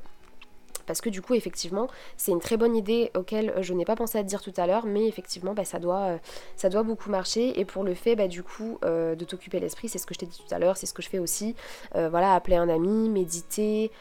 parce 0.89 1.01
que 1.01 1.09
du 1.09 1.21
coup 1.21 1.35
effectivement 1.35 1.87
c'est 2.17 2.31
une 2.31 2.39
très 2.39 2.57
bonne 2.57 2.75
idée 2.75 3.11
auquel 3.15 3.53
je 3.61 3.75
n'ai 3.75 3.85
pas 3.85 3.95
pensé 3.95 4.17
à 4.17 4.23
te 4.23 4.27
dire 4.27 4.41
tout 4.41 4.53
à 4.57 4.65
l'heure 4.65 4.87
mais 4.87 5.05
effectivement 5.07 5.53
bah, 5.53 5.63
ça, 5.63 5.77
doit, 5.77 5.99
euh, 5.99 6.17
ça 6.55 6.67
doit 6.69 6.81
beaucoup 6.81 7.11
marcher 7.11 7.59
et 7.59 7.63
pour 7.63 7.83
le 7.83 7.93
fait 7.93 8.15
bah, 8.15 8.27
du 8.27 8.41
coup 8.41 8.79
euh, 8.83 9.13
de 9.13 9.23
t'occuper 9.23 9.59
l'esprit 9.59 9.87
c'est 9.87 9.99
ce 9.99 10.07
que 10.07 10.15
je 10.15 10.19
t'ai 10.19 10.25
dit 10.25 10.41
tout 10.43 10.51
à 10.51 10.57
l'heure 10.57 10.77
c'est 10.77 10.87
ce 10.87 10.95
que 10.95 11.03
je 11.03 11.09
fais 11.09 11.19
aussi 11.19 11.55
euh, 11.95 12.09
voilà 12.09 12.33
appeler 12.33 12.55
un 12.55 12.69
ami 12.69 13.07
méditer 13.07 13.91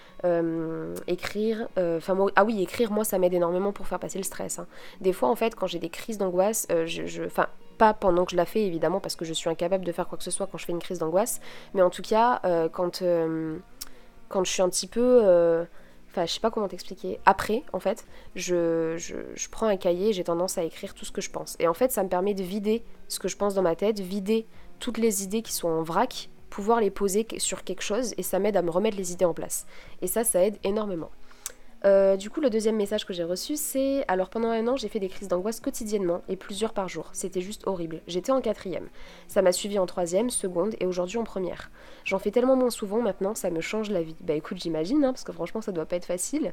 écrire 1.07 1.69
enfin 1.77 2.17
ah 2.35 2.45
oui 2.47 2.63
écrire 2.63 2.91
moi 2.91 3.05
ça 3.05 3.19
m'aide 3.19 3.35
énormément 3.35 3.73
pour 3.73 3.87
faire 3.87 4.01
passer 4.01 4.17
le 4.17 4.25
stress 4.25 4.59
hein. 4.59 4.67
des 5.03 5.13
fois 5.13 5.29
en 5.29 5.37
fait 5.37 5.55
quand 5.55 5.67
j'ai 5.67 5.79
des 5.79 5.91
crises 5.91 6.17
d'angoisse 6.17 6.67
enfin 7.27 7.49
pas 7.77 7.93
pendant 7.93 8.25
que 8.25 8.31
je 8.31 8.37
la 8.37 8.47
fais 8.47 8.63
évidemment 8.63 8.99
parce 8.99 9.15
que 9.15 9.27
je 9.27 9.35
suis 9.35 9.51
incapable 9.51 9.85
de 9.85 9.93
faire 9.93 10.09
quoi 10.09 10.17
que 10.17 10.25
ce 10.25 10.31
soit 10.31 10.47
quand 10.47 10.57
je 10.57 10.65
fais 10.65 10.73
une 10.73 10.79
crise 10.79 11.01
d'angoisse 11.01 11.43
mais 11.75 11.83
en 11.83 11.91
tout 11.91 12.03
cas 12.03 12.41
quand 12.73 13.03
quand 14.31 14.45
je 14.45 14.51
suis 14.51 14.63
un 14.63 14.71
petit 14.71 14.87
peu 14.87 15.67
Enfin, 16.19 16.27
je 16.27 16.33
sais 16.33 16.41
pas 16.41 16.51
comment 16.51 16.67
t'expliquer. 16.67 17.21
Après, 17.27 17.63
en 17.73 17.79
fait, 17.79 18.05
je, 18.35 18.97
je, 18.97 19.49
prends 19.51 19.69
un 19.69 19.77
cahier, 19.77 20.13
j'ai 20.13 20.25
tendance 20.25 20.59
à 20.59 20.65
écrire 20.65 20.93
tout 20.93 21.05
ce 21.05 21.13
que 21.13 21.21
je 21.21 21.31
pense. 21.31 21.55
Et 21.61 21.69
en 21.69 21.75
fait, 21.75 21.93
ça 21.93 22.03
me 22.03 22.09
permet 22.09 22.35
de 22.35 22.43
vider 22.43 22.83
ce 23.07 23.21
que 23.21 23.29
je 23.29 23.37
pense 23.37 23.55
dans 23.55 23.63
ma 23.63 23.77
tête, 23.77 24.01
vider 24.01 24.45
toutes 24.81 24.99
les 24.99 25.23
idées 25.23 25.43
qui 25.43 25.53
sont 25.53 25.69
en 25.69 25.85
vrac, 25.85 26.29
pouvoir 26.51 26.81
les 26.81 26.91
poser 26.91 27.25
sur 27.37 27.63
quelque 27.63 27.83
chose, 27.83 28.15
et 28.19 28.25
ça 28.25 28.41
m'aide 28.41 28.57
à 28.57 28.63
me 28.63 28.71
remettre 28.71 28.97
les 28.97 29.13
idées 29.13 29.27
en 29.27 29.33
place. 29.33 29.65
Et 30.03 30.09
ça, 30.09 30.25
ça 30.25 30.45
aide 30.45 30.59
énormément. 30.65 31.11
Euh, 31.85 32.17
du 32.17 32.29
coup, 32.29 32.41
le 32.41 32.51
deuxième 32.51 32.77
message 32.77 33.07
que 33.07 33.13
j'ai 33.13 33.25
reçu, 33.25 33.57
c'est 33.57 34.05
alors 34.09 34.31
pendant 34.31 34.49
un 34.49 34.67
an, 34.67 34.77
j'ai 34.77 34.89
fait 34.89 34.99
des 34.99 35.09
crises 35.09 35.29
d'angoisse 35.29 35.61
quotidiennement 35.61 36.23
et 36.29 36.37
plusieurs 36.37 36.73
par 36.73 36.89
jour. 36.89 37.09
C'était 37.13 37.41
juste 37.41 37.67
horrible. 37.67 38.01
J'étais 38.07 38.33
en 38.33 38.41
quatrième. 38.41 38.89
Ça 39.29 39.43
m'a 39.43 39.53
suivi 39.53 39.79
en 39.79 39.87
troisième, 39.87 40.31
seconde 40.31 40.75
et 40.81 40.87
aujourd'hui 40.87 41.19
en 41.19 41.25
première. 41.25 41.71
J'en 42.05 42.19
fais 42.19 42.31
tellement 42.31 42.57
moins 42.57 42.71
souvent 42.71 43.01
maintenant, 43.01 43.35
ça 43.35 43.51
me 43.51 43.61
change 43.61 43.91
la 43.91 44.03
vie. 44.03 44.17
Bah 44.21 44.35
écoute, 44.35 44.59
j'imagine, 44.61 45.05
hein, 45.05 45.13
parce 45.13 45.25
que 45.25 45.33
franchement, 45.33 45.61
ça 45.61 45.73
doit 45.73 45.87
pas 45.87 45.97
être 45.97 46.07
facile. 46.07 46.53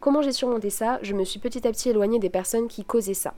Comment 0.00 0.22
j'ai 0.22 0.32
surmonté 0.32 0.70
ça? 0.70 0.98
Je 1.02 1.14
me 1.14 1.24
suis 1.24 1.40
petit 1.40 1.66
à 1.66 1.72
petit 1.72 1.88
éloignée 1.88 2.18
des 2.18 2.30
personnes 2.30 2.68
qui 2.68 2.84
causaient 2.84 3.14
ça 3.14 3.34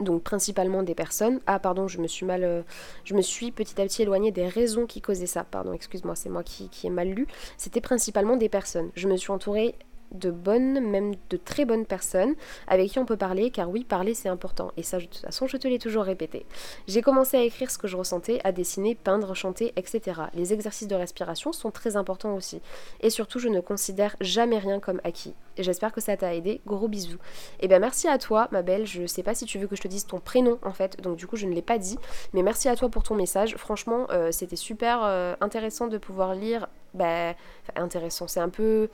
donc 0.00 0.22
principalement 0.22 0.82
des 0.82 0.94
personnes. 0.94 1.40
Ah 1.46 1.60
pardon, 1.60 1.86
je 1.86 1.98
me 1.98 2.08
suis 2.08 2.26
mal, 2.26 2.42
euh, 2.42 2.62
je 3.04 3.14
me 3.14 3.22
suis 3.22 3.52
petit 3.52 3.80
à 3.80 3.84
petit 3.84 4.02
éloignée 4.02 4.32
des 4.32 4.48
raisons 4.48 4.86
qui 4.86 5.00
causaient 5.00 5.26
ça. 5.26 5.44
Pardon, 5.44 5.72
excuse-moi, 5.72 6.16
c'est 6.16 6.28
moi 6.28 6.42
qui, 6.42 6.68
qui 6.70 6.88
ai 6.88 6.90
mal 6.90 7.08
lu. 7.08 7.26
C'était 7.56 7.80
principalement 7.80 8.36
des 8.36 8.48
personnes. 8.48 8.90
Je 8.94 9.06
me 9.06 9.16
suis 9.16 9.30
entourée 9.30 9.76
de 10.14 10.30
bonnes, 10.30 10.80
même 10.80 11.14
de 11.30 11.36
très 11.36 11.64
bonnes 11.64 11.86
personnes 11.86 12.34
avec 12.66 12.90
qui 12.90 12.98
on 12.98 13.06
peut 13.06 13.16
parler, 13.16 13.50
car 13.50 13.70
oui, 13.70 13.84
parler 13.84 14.14
c'est 14.14 14.28
important. 14.28 14.72
Et 14.76 14.82
ça, 14.82 14.98
de 14.98 15.04
toute 15.04 15.16
façon, 15.16 15.46
je 15.46 15.56
te 15.56 15.68
l'ai 15.68 15.78
toujours 15.78 16.04
répété. 16.04 16.46
J'ai 16.86 17.02
commencé 17.02 17.36
à 17.36 17.42
écrire 17.42 17.70
ce 17.70 17.78
que 17.78 17.88
je 17.88 17.96
ressentais, 17.96 18.40
à 18.44 18.52
dessiner, 18.52 18.94
peindre, 18.94 19.34
chanter, 19.34 19.72
etc. 19.76 20.22
Les 20.34 20.52
exercices 20.52 20.88
de 20.88 20.94
respiration 20.94 21.52
sont 21.52 21.70
très 21.70 21.96
importants 21.96 22.34
aussi. 22.34 22.60
Et 23.00 23.10
surtout, 23.10 23.38
je 23.38 23.48
ne 23.48 23.60
considère 23.60 24.16
jamais 24.20 24.58
rien 24.58 24.80
comme 24.80 25.00
acquis. 25.04 25.34
J'espère 25.58 25.92
que 25.92 26.00
ça 26.00 26.16
t'a 26.16 26.34
aidé. 26.34 26.60
Gros 26.66 26.88
bisous. 26.88 27.18
Et 27.60 27.64
eh 27.64 27.68
bien 27.68 27.78
merci 27.78 28.08
à 28.08 28.18
toi, 28.18 28.48
ma 28.52 28.62
belle. 28.62 28.86
Je 28.86 29.06
sais 29.06 29.22
pas 29.22 29.34
si 29.34 29.44
tu 29.44 29.58
veux 29.58 29.66
que 29.66 29.76
je 29.76 29.82
te 29.82 29.88
dise 29.88 30.06
ton 30.06 30.18
prénom 30.18 30.58
en 30.62 30.72
fait, 30.72 31.00
donc 31.00 31.16
du 31.16 31.26
coup 31.26 31.36
je 31.36 31.46
ne 31.46 31.52
l'ai 31.52 31.62
pas 31.62 31.78
dit. 31.78 31.98
Mais 32.32 32.42
merci 32.42 32.68
à 32.68 32.76
toi 32.76 32.88
pour 32.88 33.02
ton 33.02 33.14
message. 33.14 33.56
Franchement, 33.56 34.06
euh, 34.10 34.32
c'était 34.32 34.56
super 34.56 35.00
euh, 35.02 35.34
intéressant 35.40 35.88
de 35.88 35.98
pouvoir 35.98 36.34
lire. 36.34 36.68
Bah, 36.94 37.34
intéressant. 37.76 38.28
C'est 38.28 38.40
un 38.40 38.48
peu 38.48 38.88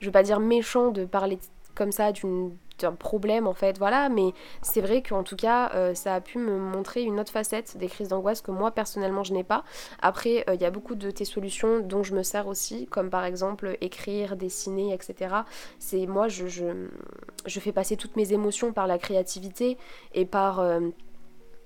je 0.00 0.06
veux 0.06 0.12
pas 0.12 0.22
dire 0.22 0.40
méchant 0.40 0.90
de 0.90 1.04
parler 1.04 1.38
comme 1.74 1.92
ça 1.92 2.12
d'un 2.78 2.92
problème 2.92 3.46
en 3.46 3.54
fait, 3.54 3.78
voilà, 3.78 4.08
mais 4.08 4.32
c'est 4.62 4.80
vrai 4.80 5.02
qu'en 5.02 5.22
tout 5.22 5.36
cas 5.36 5.70
euh, 5.74 5.94
ça 5.94 6.14
a 6.14 6.20
pu 6.20 6.38
me 6.38 6.56
montrer 6.58 7.02
une 7.02 7.18
autre 7.18 7.32
facette 7.32 7.76
des 7.76 7.88
crises 7.88 8.08
d'angoisse 8.08 8.40
que 8.40 8.50
moi 8.50 8.70
personnellement 8.70 9.24
je 9.24 9.32
n'ai 9.32 9.44
pas. 9.44 9.64
Après, 10.00 10.44
euh, 10.48 10.54
il 10.54 10.60
y 10.60 10.64
a 10.64 10.70
beaucoup 10.70 10.94
de 10.94 11.10
tes 11.10 11.24
solutions 11.24 11.80
dont 11.80 12.02
je 12.02 12.14
me 12.14 12.22
sers 12.22 12.46
aussi, 12.46 12.86
comme 12.86 13.10
par 13.10 13.24
exemple 13.24 13.76
écrire, 13.80 14.36
dessiner, 14.36 14.92
etc. 14.94 15.34
C'est 15.78 16.06
moi 16.06 16.28
je, 16.28 16.46
fais 17.46 17.72
passer 17.72 17.96
toutes 17.96 18.16
mes 18.16 18.32
émotions 18.32 18.72
par 18.72 18.86
la 18.86 18.98
créativité 18.98 19.76
et 20.14 20.24
par. 20.24 20.60
Euh, 20.60 20.80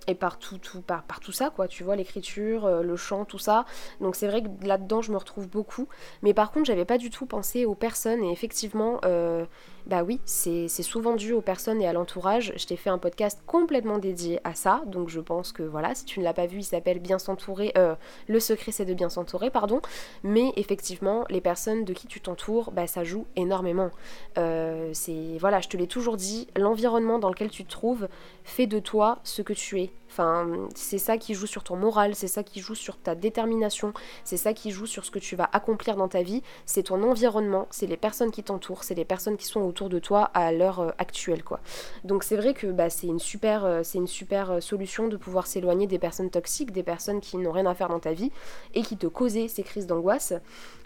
et 0.07 0.15
par 0.15 0.39
tout, 0.39 0.59
par, 0.87 1.03
par, 1.05 1.21
tout 1.21 1.33
ça, 1.33 1.51
quoi, 1.51 1.69
tu 1.69 1.85
vois, 1.85 1.97
l'écriture, 1.97 2.67
euh, 2.67 2.83
le 2.83 2.97
chant, 2.97 3.25
tout 3.25 3.39
ça. 3.39 3.65
Donc 4.01 4.17
c'est 4.17 4.27
vrai 4.27 4.43
que 4.43 4.49
là-dedans, 4.67 5.03
je 5.03 5.13
me 5.13 5.17
retrouve 5.17 5.49
beaucoup. 5.49 5.89
Mais 6.23 6.35
par 6.35 6.51
contre, 6.51 6.67
j'avais 6.67 6.85
pas 6.85 6.99
du 6.99 7.11
tout 7.11 7.27
pensé 7.27 7.65
aux 7.65 7.75
personnes, 7.75 8.23
et 8.25 8.33
effectivement, 8.33 9.01
euh, 9.05 9.45
bah 9.87 10.03
oui, 10.05 10.21
c'est 10.25 10.69
souvent 10.69 11.17
dû 11.17 11.33
aux 11.33 11.41
personnes 11.41 11.81
et 11.83 11.89
à 11.89 11.93
l'entourage. 11.93 12.53
Je 12.57 12.67
t'ai 12.67 12.77
fait 12.77 12.91
un 12.91 12.99
podcast 12.99 13.41
complètement 13.47 13.99
dédié 13.99 14.41
à 14.45 14.55
ça, 14.55 14.83
donc 14.87 15.09
je 15.09 15.21
pense 15.21 15.53
que 15.53 15.63
voilà, 15.63 15.95
si 15.95 16.05
tu 16.05 16.21
ne 16.21 16.25
l'as 16.25 16.35
pas 16.35 16.47
vu, 16.47 16.59
il 16.59 16.65
s'appelle 16.65 16.99
Bien 16.99 17.19
s'entourer. 17.19 17.73
Euh, 17.77 17.95
le 18.29 18.41
secret, 18.41 18.73
c'est 18.73 18.85
de 18.85 18.95
bien 18.95 19.09
s'entourer, 19.09 19.51
pardon. 19.51 19.81
Mais 20.23 20.53
effectivement, 20.57 21.25
les 21.31 21.41
personnes 21.41 21.85
de 21.85 21.93
qui 21.93 22.07
tu 22.07 22.21
t'entoures, 22.21 22.71
bah 22.71 22.87
ça 22.87 23.05
joue 23.05 23.27
énormément. 23.37 23.91
Euh, 24.39 24.93
voilà, 25.41 25.61
je 25.61 25.69
te 25.69 25.77
l'ai 25.77 25.87
toujours 25.87 26.17
dit, 26.17 26.49
l'environnement 26.57 27.19
dans 27.19 27.29
lequel 27.29 27.51
tu 27.51 27.65
te 27.65 27.71
trouves 27.71 28.09
fait 28.45 28.67
de 28.67 28.79
toi 28.79 29.19
ce 29.25 29.43
que 29.43 29.53
tu 29.53 29.81
es. 29.81 29.91
Enfin, 30.13 30.69
c'est 30.75 30.99
ça 30.99 31.17
qui 31.17 31.33
joue 31.33 31.47
sur 31.47 31.65
ton 31.65 31.75
moral, 31.75 32.15
c'est 32.15 32.29
ça 32.29 32.43
qui 32.43 32.61
joue 32.61 32.75
sur 32.75 32.99
ta 32.99 33.15
détermination, 33.15 33.95
c'est 34.25 34.37
ça 34.37 34.53
qui 34.53 34.71
joue 34.71 34.85
sur 34.85 35.07
ce 35.07 35.11
que 35.11 35.19
tu 35.19 35.37
vas 35.37 35.49
accomplir 35.55 35.97
dans 35.97 36.09
ta 36.09 36.23
vie. 36.23 36.43
C'est 36.67 36.83
ton 36.83 37.03
environnement, 37.03 37.67
c'est 37.71 37.87
les 37.87 37.97
personnes 37.97 38.31
qui 38.31 38.43
t'entourent, 38.43 38.85
c'est 38.85 38.95
les 38.95 39.07
personnes 39.07 39.39
qui 39.39 39.47
sont 39.47 39.61
autour 39.73 39.89
de 39.89 39.99
toi 39.99 40.31
à 40.35 40.53
l'heure 40.53 40.81
euh, 40.81 40.91
actuelle, 40.99 41.43
quoi. 41.43 41.61
Donc 42.05 42.25
c'est 42.25 42.37
vrai 42.37 42.53
que 42.53 42.67
bah, 42.67 42.91
c'est 42.91 43.07
une 43.07 43.19
super, 43.19 43.65
euh, 43.65 43.81
c'est 43.83 43.97
une 43.97 44.07
super 44.07 44.51
euh, 44.51 44.61
solution 44.61 45.09
de 45.09 45.17
pouvoir 45.17 45.47
s'éloigner 45.47 45.87
des 45.87 45.99
personnes 45.99 46.29
toxiques, 46.29 46.73
des 46.73 46.83
personnes 46.83 47.21
qui 47.23 47.39
n'ont 47.39 47.53
rien 47.53 47.65
à 47.65 47.75
faire 47.75 47.89
dans 47.89 47.99
ta 47.99 48.13
vie 48.13 48.31
et 48.75 48.83
qui 48.83 48.99
te 48.99 49.07
causaient 49.07 49.49
ces 49.49 49.63
crises 49.63 49.87
d'angoisse. 49.87 50.35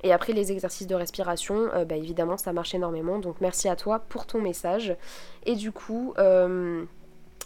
Et 0.04 0.12
après 0.12 0.32
les 0.32 0.52
exercices 0.52 0.86
de 0.86 0.94
respiration, 0.94 1.68
bah, 1.88 1.96
évidemment 1.96 2.36
ça 2.36 2.52
marche 2.52 2.74
énormément. 2.74 3.18
Donc 3.18 3.40
merci 3.40 3.68
à 3.68 3.74
toi 3.74 3.98
pour 3.98 4.26
ton 4.26 4.40
message. 4.40 4.94
Et 5.46 5.56
du 5.56 5.72
coup 5.72 6.14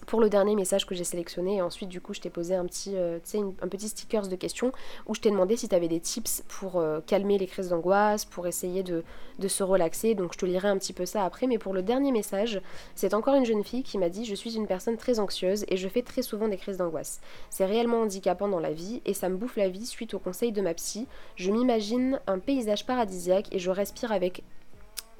pour 0.07 0.21
le 0.21 0.29
dernier 0.29 0.55
message 0.55 0.87
que 0.87 0.95
j'ai 0.95 1.05
sélectionné 1.05 1.57
et 1.57 1.63
ensuite 1.63 1.89
du 1.89 2.01
coup 2.01 2.15
je 2.15 2.21
t'ai 2.21 2.31
posé 2.31 2.55
un 2.55 2.67
petit, 2.67 2.97
euh, 2.97 3.19
un 3.63 3.69
petit 3.69 3.89
stickers 3.89 4.29
de 4.29 4.37
questions 4.37 4.73
où 5.07 5.15
je 5.15 5.21
t'ai 5.21 5.31
demandé 5.31 5.57
si 5.57 5.69
tu 5.69 5.75
avais 5.75 5.89
des 5.89 6.01
tips 6.01 6.43
pour 6.49 6.77
euh, 6.77 7.01
calmer 7.07 7.39
les 7.39 7.47
crises 7.47 7.69
d'angoisse, 7.69 8.25
pour 8.25 8.47
essayer 8.47 8.83
de, 8.83 9.05
de, 9.39 9.49
se 9.49 9.63
relaxer. 9.63 10.15
Donc 10.15 10.33
je 10.33 10.39
te 10.39 10.47
lirai 10.47 10.69
un 10.69 10.79
petit 10.79 10.93
peu 10.93 11.07
ça 11.07 11.25
après. 11.25 11.47
Mais 11.47 11.59
pour 11.59 11.73
le 11.73 11.83
dernier 11.83 12.13
message, 12.13 12.61
c'est 12.95 13.15
encore 13.15 13.35
une 13.35 13.45
jeune 13.45 13.65
fille 13.65 13.83
qui 13.83 13.99
m'a 13.99 14.09
dit 14.09 14.25
je 14.25 14.35
suis 14.35 14.57
une 14.57 14.67
personne 14.67 14.97
très 14.97 15.19
anxieuse 15.21 15.65
et 15.69 15.77
je 15.77 15.89
fais 15.89 16.03
très 16.03 16.23
souvent 16.23 16.49
des 16.49 16.57
crises 16.57 16.77
d'angoisse. 16.77 17.21
C'est 17.51 17.67
réellement 17.67 18.03
handicapant 18.03 18.49
dans 18.49 18.61
la 18.61 18.73
vie 18.73 19.03
et 19.05 19.15
ça 19.15 19.29
me 19.29 19.37
bouffe 19.37 19.57
la 19.57 19.69
vie 19.69 19.87
suite 19.87 20.15
au 20.15 20.19
conseil 20.19 20.53
de 20.53 20.61
ma 20.61 20.75
psy. 20.75 21.07
Je 21.37 21.51
m'imagine 21.51 22.21
un 22.27 22.39
paysage 22.39 22.87
paradisiaque 22.87 23.49
et 23.53 23.59
je 23.59 23.71
respire 23.71 24.13
avec 24.13 24.43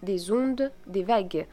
des 0.03 0.33
ondes, 0.33 0.71
des 0.87 1.03
vagues. 1.03 1.47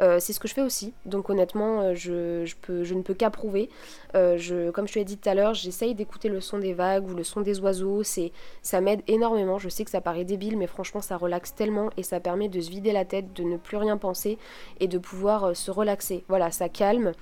Euh, 0.00 0.18
c'est 0.18 0.32
ce 0.32 0.40
que 0.40 0.48
je 0.48 0.54
fais 0.54 0.62
aussi. 0.62 0.92
Donc 1.06 1.30
honnêtement, 1.30 1.80
euh, 1.80 1.94
je, 1.94 2.54
peux, 2.62 2.84
je 2.84 2.94
ne 2.94 3.02
peux 3.02 3.14
qu'approuver. 3.14 3.68
Euh, 4.14 4.36
je, 4.38 4.70
comme 4.70 4.88
je 4.88 4.94
te 4.94 4.98
l'ai 4.98 5.04
dit 5.04 5.16
tout 5.16 5.28
à 5.28 5.34
l'heure, 5.34 5.54
j'essaye 5.54 5.94
d'écouter 5.94 6.28
le 6.28 6.40
son 6.40 6.58
des 6.58 6.72
vagues 6.72 7.08
ou 7.08 7.14
le 7.14 7.24
son 7.24 7.40
des 7.40 7.60
oiseaux. 7.60 8.02
C'est, 8.02 8.32
ça 8.62 8.80
m'aide 8.80 9.02
énormément. 9.06 9.58
Je 9.58 9.68
sais 9.68 9.84
que 9.84 9.90
ça 9.90 10.00
paraît 10.00 10.24
débile, 10.24 10.56
mais 10.56 10.66
franchement, 10.66 11.00
ça 11.00 11.16
relaxe 11.16 11.54
tellement 11.54 11.90
et 11.96 12.02
ça 12.02 12.20
permet 12.20 12.48
de 12.48 12.60
se 12.60 12.70
vider 12.70 12.92
la 12.92 13.04
tête, 13.04 13.32
de 13.32 13.42
ne 13.44 13.56
plus 13.56 13.76
rien 13.76 13.96
penser 13.96 14.38
et 14.80 14.88
de 14.88 14.98
pouvoir 14.98 15.56
se 15.56 15.70
relaxer. 15.70 16.24
Voilà, 16.28 16.50
ça 16.50 16.68
calme. 16.68 17.12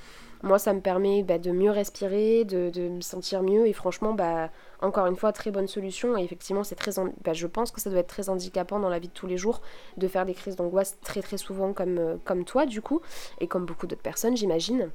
Moi, 0.43 0.59
ça 0.59 0.73
me 0.73 0.81
permet 0.81 1.23
bah, 1.23 1.39
de 1.39 1.53
mieux 1.53 1.71
respirer, 1.71 2.45
de, 2.45 2.89
me 2.89 3.01
sentir 3.01 3.43
mieux. 3.43 3.67
Et 3.67 3.73
franchement, 3.73 4.13
bah, 4.13 4.51
encore 4.81 5.07
une 5.07 5.17
fois, 5.17 5.33
très 5.33 5.51
bonne 5.51 5.69
solution. 5.69 6.17
Et 6.17 6.25
effectivement, 6.25 6.65
c'est 6.65 6.75
très, 6.75 6.93
bah, 7.25 7.33
je 7.33 7.47
pense 7.47 7.71
que 7.71 7.81
ça 7.81 7.91
doit 7.91 8.01
être 8.01 8.09
très 8.09 8.29
handicapant 8.29 8.81
dans 8.81 8.89
la 8.89 8.99
vie 8.99 9.09
de 9.09 9.13
tous 9.13 9.27
les 9.27 9.37
jours 9.37 9.61
de 9.97 10.09
faire 10.09 10.27
des 10.27 10.35
crises 10.35 10.57
d'angoisse 10.57 10.99
très 11.01 11.23
très 11.23 11.37
souvent 11.37 11.73
comme, 11.73 11.99
euh, 11.99 12.17
comme 12.25 12.45
toi, 12.45 12.67
du 12.67 12.83
coup, 12.83 13.01
et 13.41 13.47
comme 13.47 13.67
beaucoup 13.67 13.87
d'autres 13.87 14.03
personnes, 14.03 14.37
j'imagine. 14.37 14.91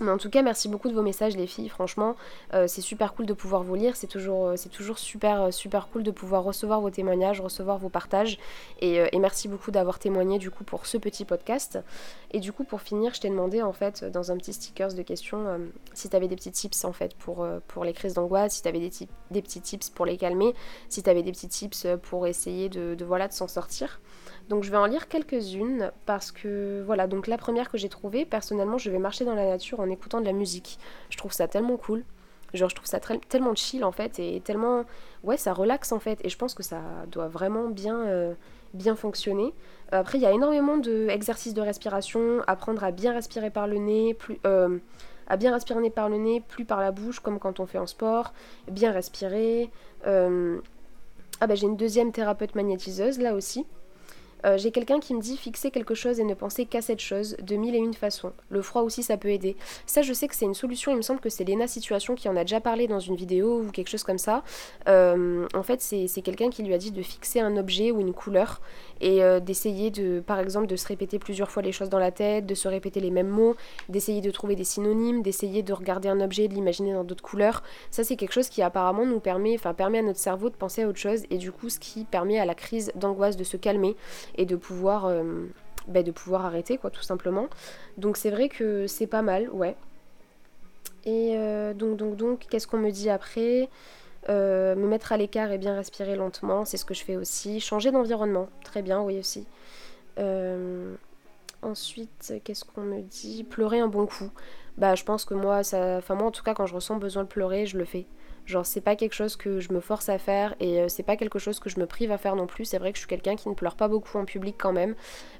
Mais 0.00 0.10
en 0.10 0.16
tout 0.16 0.30
cas, 0.30 0.42
merci 0.42 0.68
beaucoup 0.68 0.88
de 0.88 0.94
vos 0.94 1.02
messages, 1.02 1.36
les 1.36 1.46
filles. 1.46 1.68
Franchement, 1.68 2.16
euh, 2.54 2.66
c'est 2.66 2.80
super 2.80 3.14
cool 3.14 3.26
de 3.26 3.34
pouvoir 3.34 3.62
vous 3.62 3.74
lire. 3.74 3.96
C'est 3.96 4.06
toujours, 4.06 4.46
euh, 4.46 4.56
super, 4.96 5.42
euh, 5.42 5.50
super 5.50 5.88
cool 5.88 6.02
de 6.02 6.10
pouvoir 6.10 6.42
recevoir 6.42 6.80
vos 6.80 6.90
témoignages, 6.90 7.40
recevoir 7.40 7.78
vos 7.78 7.90
partages. 7.90 8.38
Et, 8.80 9.00
merci 9.18 9.48
beaucoup 9.48 9.70
d'avoir 9.70 9.98
témoigné 9.98 10.38
du 10.38 10.50
coup 10.50 10.64
pour 10.64 10.86
ce 10.86 10.96
petit 10.96 11.26
podcast. 11.26 11.78
Et 12.30 12.40
du 12.40 12.52
coup, 12.52 12.64
pour 12.64 12.80
finir, 12.80 13.12
je 13.12 13.20
t'ai 13.20 13.28
demandé 13.28 13.60
en 13.60 13.74
fait 13.74 14.04
dans 14.04 14.32
un 14.32 14.38
petit 14.38 14.54
stickers 14.54 14.94
de 14.94 15.02
questions 15.02 15.60
si 15.92 16.08
tu 16.08 16.16
avais 16.16 16.26
des 16.26 16.36
petits 16.36 16.50
tips 16.50 16.84
en 16.84 16.92
fait 16.92 17.14
pour, 17.14 17.44
les 17.84 17.92
crises 17.92 18.14
d'angoisse, 18.14 18.54
si 18.54 18.62
tu 18.62 18.68
avais 18.68 18.78
des, 18.78 18.90
des 19.30 19.42
petits 19.42 19.60
tips 19.60 19.90
pour 19.90 20.06
les 20.06 20.16
calmer, 20.16 20.54
si 20.88 21.02
tu 21.02 21.10
avais 21.10 21.22
des 21.22 21.32
petits 21.32 21.48
tips 21.48 21.86
pour 22.02 22.26
essayer 22.26 22.70
de 22.70 23.04
voilà 23.04 23.28
de 23.28 23.34
s'en 23.34 23.48
sortir. 23.48 24.00
Donc 24.50 24.64
je 24.64 24.70
vais 24.72 24.76
en 24.76 24.86
lire 24.86 25.06
quelques-unes 25.06 25.92
parce 26.06 26.32
que 26.32 26.82
voilà, 26.84 27.06
donc 27.06 27.28
la 27.28 27.38
première 27.38 27.70
que 27.70 27.78
j'ai 27.78 27.88
trouvée, 27.88 28.24
personnellement, 28.24 28.78
je 28.78 28.90
vais 28.90 28.98
marcher 28.98 29.24
dans 29.24 29.36
la 29.36 29.46
nature 29.46 29.78
en 29.78 29.88
écoutant 29.88 30.20
de 30.20 30.26
la 30.26 30.32
musique. 30.32 30.80
Je 31.08 31.16
trouve 31.16 31.32
ça 31.32 31.46
tellement 31.46 31.76
cool. 31.76 32.02
Genre 32.52 32.68
je 32.68 32.74
trouve 32.74 32.88
ça 32.88 32.98
tellement 32.98 33.54
chill 33.54 33.84
en 33.84 33.92
fait 33.92 34.18
et 34.18 34.40
tellement 34.40 34.84
ouais, 35.22 35.36
ça 35.36 35.52
relaxe 35.52 35.92
en 35.92 36.00
fait 36.00 36.18
et 36.24 36.28
je 36.28 36.36
pense 36.36 36.54
que 36.54 36.64
ça 36.64 36.80
doit 37.12 37.28
vraiment 37.28 37.68
bien 37.68 37.96
euh, 38.00 38.34
bien 38.74 38.96
fonctionner. 38.96 39.54
Après, 39.92 40.18
il 40.18 40.20
y 40.20 40.26
a 40.26 40.32
énormément 40.32 40.76
d'exercices 40.78 41.54
de 41.54 41.60
respiration, 41.60 42.42
apprendre 42.48 42.82
à 42.82 42.90
bien 42.90 43.12
respirer 43.12 43.50
par 43.50 43.68
le 43.68 43.78
nez, 43.78 44.14
plus 44.14 44.40
euh, 44.46 44.78
à 45.28 45.36
bien 45.36 45.52
respirer 45.52 45.90
par 45.90 46.08
le 46.08 46.16
nez, 46.16 46.40
plus 46.40 46.64
par 46.64 46.80
la 46.80 46.90
bouche, 46.90 47.20
comme 47.20 47.38
quand 47.38 47.60
on 47.60 47.66
fait 47.66 47.78
en 47.78 47.86
sport, 47.86 48.32
bien 48.68 48.90
respirer. 48.90 49.70
Euh, 50.08 50.58
ah 51.40 51.46
bah 51.46 51.54
j'ai 51.54 51.66
une 51.66 51.76
deuxième 51.76 52.10
thérapeute 52.10 52.56
magnétiseuse 52.56 53.20
là 53.20 53.34
aussi. 53.34 53.64
Euh, 54.44 54.56
j'ai 54.58 54.70
quelqu'un 54.70 55.00
qui 55.00 55.14
me 55.14 55.20
dit 55.20 55.36
fixer 55.36 55.70
quelque 55.70 55.94
chose 55.94 56.20
et 56.20 56.24
ne 56.24 56.34
penser 56.34 56.66
qu'à 56.66 56.82
cette 56.82 57.00
chose 57.00 57.36
de 57.42 57.56
mille 57.56 57.74
et 57.74 57.78
une 57.78 57.94
façons. 57.94 58.32
Le 58.48 58.62
froid 58.62 58.82
aussi, 58.82 59.02
ça 59.02 59.16
peut 59.16 59.30
aider. 59.30 59.56
Ça, 59.86 60.02
je 60.02 60.12
sais 60.12 60.28
que 60.28 60.34
c'est 60.34 60.44
une 60.44 60.54
solution. 60.54 60.92
Il 60.92 60.96
me 60.96 61.02
semble 61.02 61.20
que 61.20 61.28
c'est 61.28 61.44
Lena 61.44 61.66
Situation 61.66 62.14
qui 62.14 62.28
en 62.28 62.36
a 62.36 62.42
déjà 62.42 62.60
parlé 62.60 62.86
dans 62.86 63.00
une 63.00 63.16
vidéo 63.16 63.60
ou 63.60 63.70
quelque 63.70 63.88
chose 63.88 64.02
comme 64.02 64.18
ça. 64.18 64.42
Euh, 64.88 65.46
en 65.54 65.62
fait, 65.62 65.80
c'est 65.80 66.22
quelqu'un 66.22 66.50
qui 66.50 66.62
lui 66.62 66.74
a 66.74 66.78
dit 66.78 66.90
de 66.90 67.02
fixer 67.02 67.40
un 67.40 67.56
objet 67.56 67.90
ou 67.90 68.00
une 68.00 68.12
couleur 68.12 68.60
et 69.00 69.22
euh, 69.22 69.40
d'essayer 69.40 69.90
de, 69.90 70.20
par 70.20 70.38
exemple, 70.38 70.66
de 70.66 70.76
se 70.76 70.86
répéter 70.86 71.18
plusieurs 71.18 71.50
fois 71.50 71.62
les 71.62 71.72
choses 71.72 71.88
dans 71.88 71.98
la 71.98 72.10
tête, 72.10 72.46
de 72.46 72.54
se 72.54 72.68
répéter 72.68 73.00
les 73.00 73.10
mêmes 73.10 73.28
mots, 73.28 73.56
d'essayer 73.88 74.20
de 74.20 74.30
trouver 74.30 74.56
des 74.56 74.64
synonymes, 74.64 75.22
d'essayer 75.22 75.62
de 75.62 75.72
regarder 75.72 76.08
un 76.08 76.20
objet, 76.20 76.48
de 76.48 76.54
l'imaginer 76.54 76.92
dans 76.92 77.04
d'autres 77.04 77.22
couleurs. 77.22 77.62
Ça, 77.90 78.04
c'est 78.04 78.16
quelque 78.16 78.32
chose 78.32 78.48
qui 78.48 78.62
apparemment 78.62 79.06
nous 79.06 79.20
permet, 79.20 79.54
enfin, 79.54 79.74
permet 79.74 79.98
à 79.98 80.02
notre 80.02 80.18
cerveau 80.18 80.50
de 80.50 80.56
penser 80.56 80.82
à 80.82 80.88
autre 80.88 80.98
chose 80.98 81.22
et 81.30 81.38
du 81.38 81.52
coup, 81.52 81.68
ce 81.68 81.78
qui 81.78 82.04
permet 82.04 82.38
à 82.38 82.44
la 82.44 82.54
crise 82.54 82.92
d'angoisse 82.94 83.36
de 83.36 83.44
se 83.44 83.56
calmer 83.56 83.96
et 84.36 84.46
de 84.46 84.56
pouvoir, 84.56 85.06
euh, 85.06 85.46
bah, 85.88 86.02
de 86.02 86.10
pouvoir 86.10 86.44
arrêter, 86.46 86.78
quoi, 86.78 86.90
tout 86.90 87.02
simplement. 87.02 87.48
Donc 87.98 88.16
c'est 88.16 88.30
vrai 88.30 88.48
que 88.48 88.86
c'est 88.86 89.06
pas 89.06 89.22
mal, 89.22 89.48
ouais. 89.50 89.76
Et 91.04 91.34
euh, 91.36 91.74
donc, 91.74 91.96
donc, 91.96 92.16
donc, 92.16 92.46
qu'est-ce 92.50 92.66
qu'on 92.66 92.78
me 92.78 92.90
dit 92.90 93.10
après? 93.10 93.68
Euh, 94.28 94.74
Me 94.74 94.86
mettre 94.86 95.12
à 95.12 95.16
l'écart 95.16 95.50
et 95.50 95.58
bien 95.58 95.74
respirer 95.74 96.14
lentement, 96.16 96.64
c'est 96.64 96.76
ce 96.76 96.84
que 96.84 96.94
je 96.94 97.02
fais 97.04 97.16
aussi. 97.16 97.60
Changer 97.60 97.90
d'environnement, 97.90 98.48
très 98.64 98.82
bien, 98.82 99.00
oui 99.02 99.18
aussi. 99.18 99.46
ensuite, 101.62 102.34
qu'est-ce 102.44 102.64
qu'on 102.64 102.82
me 102.82 103.00
dit? 103.02 103.44
Pleurer 103.44 103.80
un 103.80 103.88
bon 103.88 104.06
coup. 104.06 104.30
Bah 104.78 104.94
je 104.94 105.04
pense 105.04 105.24
que 105.24 105.34
moi, 105.34 105.62
ça... 105.62 105.96
Enfin 105.98 106.14
moi 106.14 106.26
en 106.26 106.30
tout 106.30 106.42
cas 106.42 106.54
quand 106.54 106.66
je 106.66 106.74
ressens 106.74 106.96
besoin 106.96 107.24
de 107.24 107.28
pleurer, 107.28 107.66
je 107.66 107.78
le 107.78 107.84
fais. 107.84 108.06
Genre 108.50 108.66
c'est 108.66 108.80
pas 108.80 108.96
quelque 108.96 109.14
chose 109.14 109.36
que 109.36 109.60
je 109.60 109.72
me 109.72 109.80
force 109.80 110.08
à 110.08 110.18
faire 110.18 110.56
et 110.58 110.80
euh, 110.80 110.88
c'est 110.88 111.04
pas 111.04 111.16
quelque 111.16 111.38
chose 111.38 111.60
que 111.60 111.70
je 111.70 111.78
me 111.78 111.86
prive 111.86 112.10
à 112.10 112.18
faire 112.18 112.34
non 112.34 112.46
plus. 112.46 112.64
C'est 112.64 112.78
vrai 112.78 112.90
que 112.90 112.96
je 112.96 113.02
suis 113.02 113.08
quelqu'un 113.08 113.36
qui 113.36 113.48
ne 113.48 113.54
pleure 113.54 113.76
pas 113.76 113.86
beaucoup 113.86 114.18
en 114.18 114.24
public 114.24 114.56
quand 114.58 114.72
même. 114.72 114.96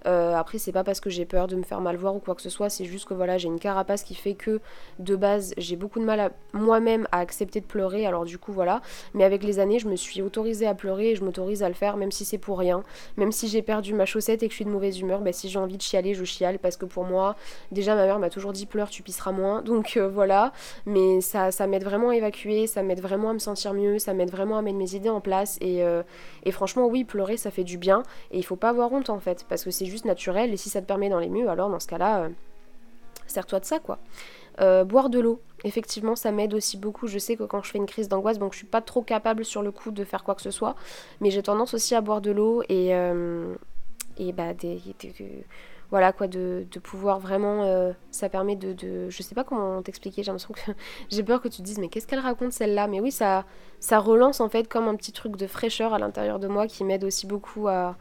Euh, 0.06 0.34
après 0.34 0.58
c'est 0.58 0.72
pas 0.72 0.84
parce 0.84 1.00
que 1.00 1.10
j'ai 1.10 1.24
peur 1.24 1.48
de 1.48 1.56
me 1.56 1.64
faire 1.64 1.80
mal 1.80 1.96
voir 1.96 2.14
ou 2.14 2.20
quoi 2.20 2.36
que 2.36 2.42
ce 2.42 2.50
soit, 2.50 2.70
c'est 2.70 2.84
juste 2.84 3.06
que 3.08 3.14
voilà 3.14 3.36
j'ai 3.36 3.48
une 3.48 3.58
carapace 3.58 4.04
qui 4.04 4.14
fait 4.14 4.34
que 4.34 4.60
de 5.00 5.16
base 5.16 5.52
j'ai 5.58 5.74
beaucoup 5.76 5.98
de 5.98 6.04
mal 6.04 6.20
à 6.20 6.30
moi-même 6.52 7.08
à 7.10 7.18
accepter 7.18 7.60
de 7.60 7.66
pleurer. 7.66 8.06
Alors 8.06 8.24
du 8.24 8.38
coup 8.38 8.52
voilà. 8.52 8.80
Mais 9.14 9.24
avec 9.24 9.42
les 9.42 9.58
années 9.58 9.80
je 9.80 9.88
me 9.88 9.96
suis 9.96 10.22
autorisée 10.22 10.68
à 10.68 10.74
pleurer 10.74 11.10
et 11.10 11.16
je 11.16 11.24
m'autorise 11.24 11.64
à 11.64 11.68
le 11.68 11.74
faire 11.74 11.96
même 11.96 12.12
si 12.12 12.24
c'est 12.24 12.38
pour 12.38 12.60
rien. 12.60 12.84
Même 13.16 13.32
si 13.32 13.48
j'ai 13.48 13.62
perdu 13.62 13.92
ma 13.92 14.06
chaussette 14.06 14.44
et 14.44 14.46
que 14.46 14.52
je 14.52 14.56
suis 14.56 14.64
de 14.64 14.70
mauvaise 14.70 15.00
humeur, 15.00 15.20
bah, 15.20 15.32
si 15.32 15.48
j'ai 15.48 15.58
envie 15.58 15.76
de 15.76 15.82
chialer 15.82 16.14
je 16.14 16.24
chiale 16.24 16.60
parce 16.60 16.76
que 16.76 16.84
pour 16.84 17.04
moi 17.04 17.34
déjà 17.72 17.96
ma 17.96 18.06
mère 18.06 18.20
m'a 18.20 18.30
toujours 18.30 18.52
dit 18.52 18.66
pleure 18.66 18.88
tu 18.88 19.02
pisseras 19.02 19.32
moins. 19.32 19.62
Donc 19.62 19.96
euh, 19.96 20.08
voilà. 20.08 20.52
Mais 20.86 21.20
ça, 21.20 21.50
ça 21.50 21.66
m'aide 21.66 21.84
vraiment 21.84 22.10
à 22.10 22.16
évacuer, 22.16 22.66
ça 22.66 22.82
m'aide 22.82 22.99
vraiment 23.00 23.30
à 23.30 23.32
me 23.32 23.38
sentir 23.38 23.74
mieux, 23.74 23.98
ça 23.98 24.14
m'aide 24.14 24.30
vraiment 24.30 24.58
à 24.58 24.62
mettre 24.62 24.78
mes 24.78 24.94
idées 24.94 25.08
en 25.08 25.20
place. 25.20 25.58
Euh, 25.62 26.02
et, 26.44 26.52
franchement, 26.52 26.86
oui, 26.86 27.04
pleurer, 27.04 27.36
ça 27.36 27.50
fait 27.50 27.64
du 27.64 27.78
bien. 27.78 28.02
Et 28.30 28.38
il 28.38 28.44
faut 28.44 28.56
pas 28.56 28.70
avoir 28.70 28.92
honte 28.92 29.10
en 29.10 29.18
fait, 29.18 29.44
parce 29.48 29.64
que 29.64 29.70
c'est 29.70 29.86
juste 29.86 30.04
naturel. 30.04 30.52
Et 30.52 30.56
si 30.56 30.68
ça 30.68 30.80
te 30.80 30.86
permet 30.86 31.08
dans 31.08 31.18
les 31.18 31.28
mieux, 31.28 31.48
alors 31.48 31.68
dans 31.68 31.80
ce 31.80 31.88
cas-là, 31.88 32.24
euh, 32.24 32.28
sers-toi 33.26 33.60
de 33.60 33.64
ça 33.64 33.78
quoi. 33.78 33.98
Euh, 34.60 34.84
boire 34.84 35.08
de 35.08 35.20
l'eau, 35.20 35.40
effectivement, 35.64 36.16
ça 36.16 36.32
m'aide 36.32 36.52
aussi 36.54 36.76
beaucoup. 36.76 37.06
Je 37.06 37.18
sais 37.18 37.36
que 37.36 37.44
quand 37.44 37.62
je 37.62 37.70
fais 37.70 37.78
une 37.78 37.86
crise 37.86 38.08
d'angoisse, 38.08 38.38
donc 38.38 38.52
je 38.52 38.58
suis 38.58 38.66
pas 38.66 38.82
trop 38.82 39.02
capable 39.02 39.44
sur 39.44 39.62
le 39.62 39.72
coup 39.72 39.90
de 39.90 40.04
faire 40.04 40.22
quoi 40.22 40.34
que 40.34 40.42
ce 40.42 40.50
soit, 40.50 40.76
mais 41.20 41.30
j'ai 41.30 41.42
tendance 41.42 41.72
aussi 41.72 41.94
à 41.94 42.00
boire 42.00 42.20
de 42.20 42.30
l'eau 42.30 42.62
et, 42.68 42.88
et 44.18 44.32
bah, 44.32 44.52
des, 44.52 44.80
voilà 45.90 46.12
quoi, 46.12 46.28
de, 46.28 46.64
pouvoir 46.82 47.18
vraiment. 47.18 47.64
Euh, 47.64 47.92
ça 48.10 48.28
permet 48.28 48.56
de, 48.56 48.72
de, 48.72 49.10
Je 49.10 49.22
sais 49.22 49.34
pas 49.34 49.44
comment 49.44 49.82
t'expliquer, 49.82 50.22
j'ai 50.22 50.30
l'impression 50.30 50.54
que. 50.54 50.72
j'ai 51.10 51.22
peur 51.22 51.40
que 51.40 51.48
tu 51.48 51.58
te 51.58 51.62
dises, 51.62 51.78
mais 51.78 51.88
qu'est-ce 51.88 52.06
qu'elle 52.06 52.20
raconte 52.20 52.52
celle-là? 52.52 52.86
Mais 52.86 53.00
oui, 53.00 53.10
ça, 53.10 53.44
ça 53.80 53.98
relance 53.98 54.40
en 54.40 54.48
fait 54.48 54.68
comme 54.68 54.86
un 54.88 54.94
petit 54.94 55.12
truc 55.12 55.36
de 55.36 55.46
fraîcheur 55.46 55.92
à 55.92 55.98
l'intérieur 55.98 56.38
de 56.38 56.48
moi 56.48 56.66
qui 56.66 56.84
m'aide 56.84 57.04
aussi 57.04 57.26
beaucoup 57.26 57.68
à, 57.68 57.96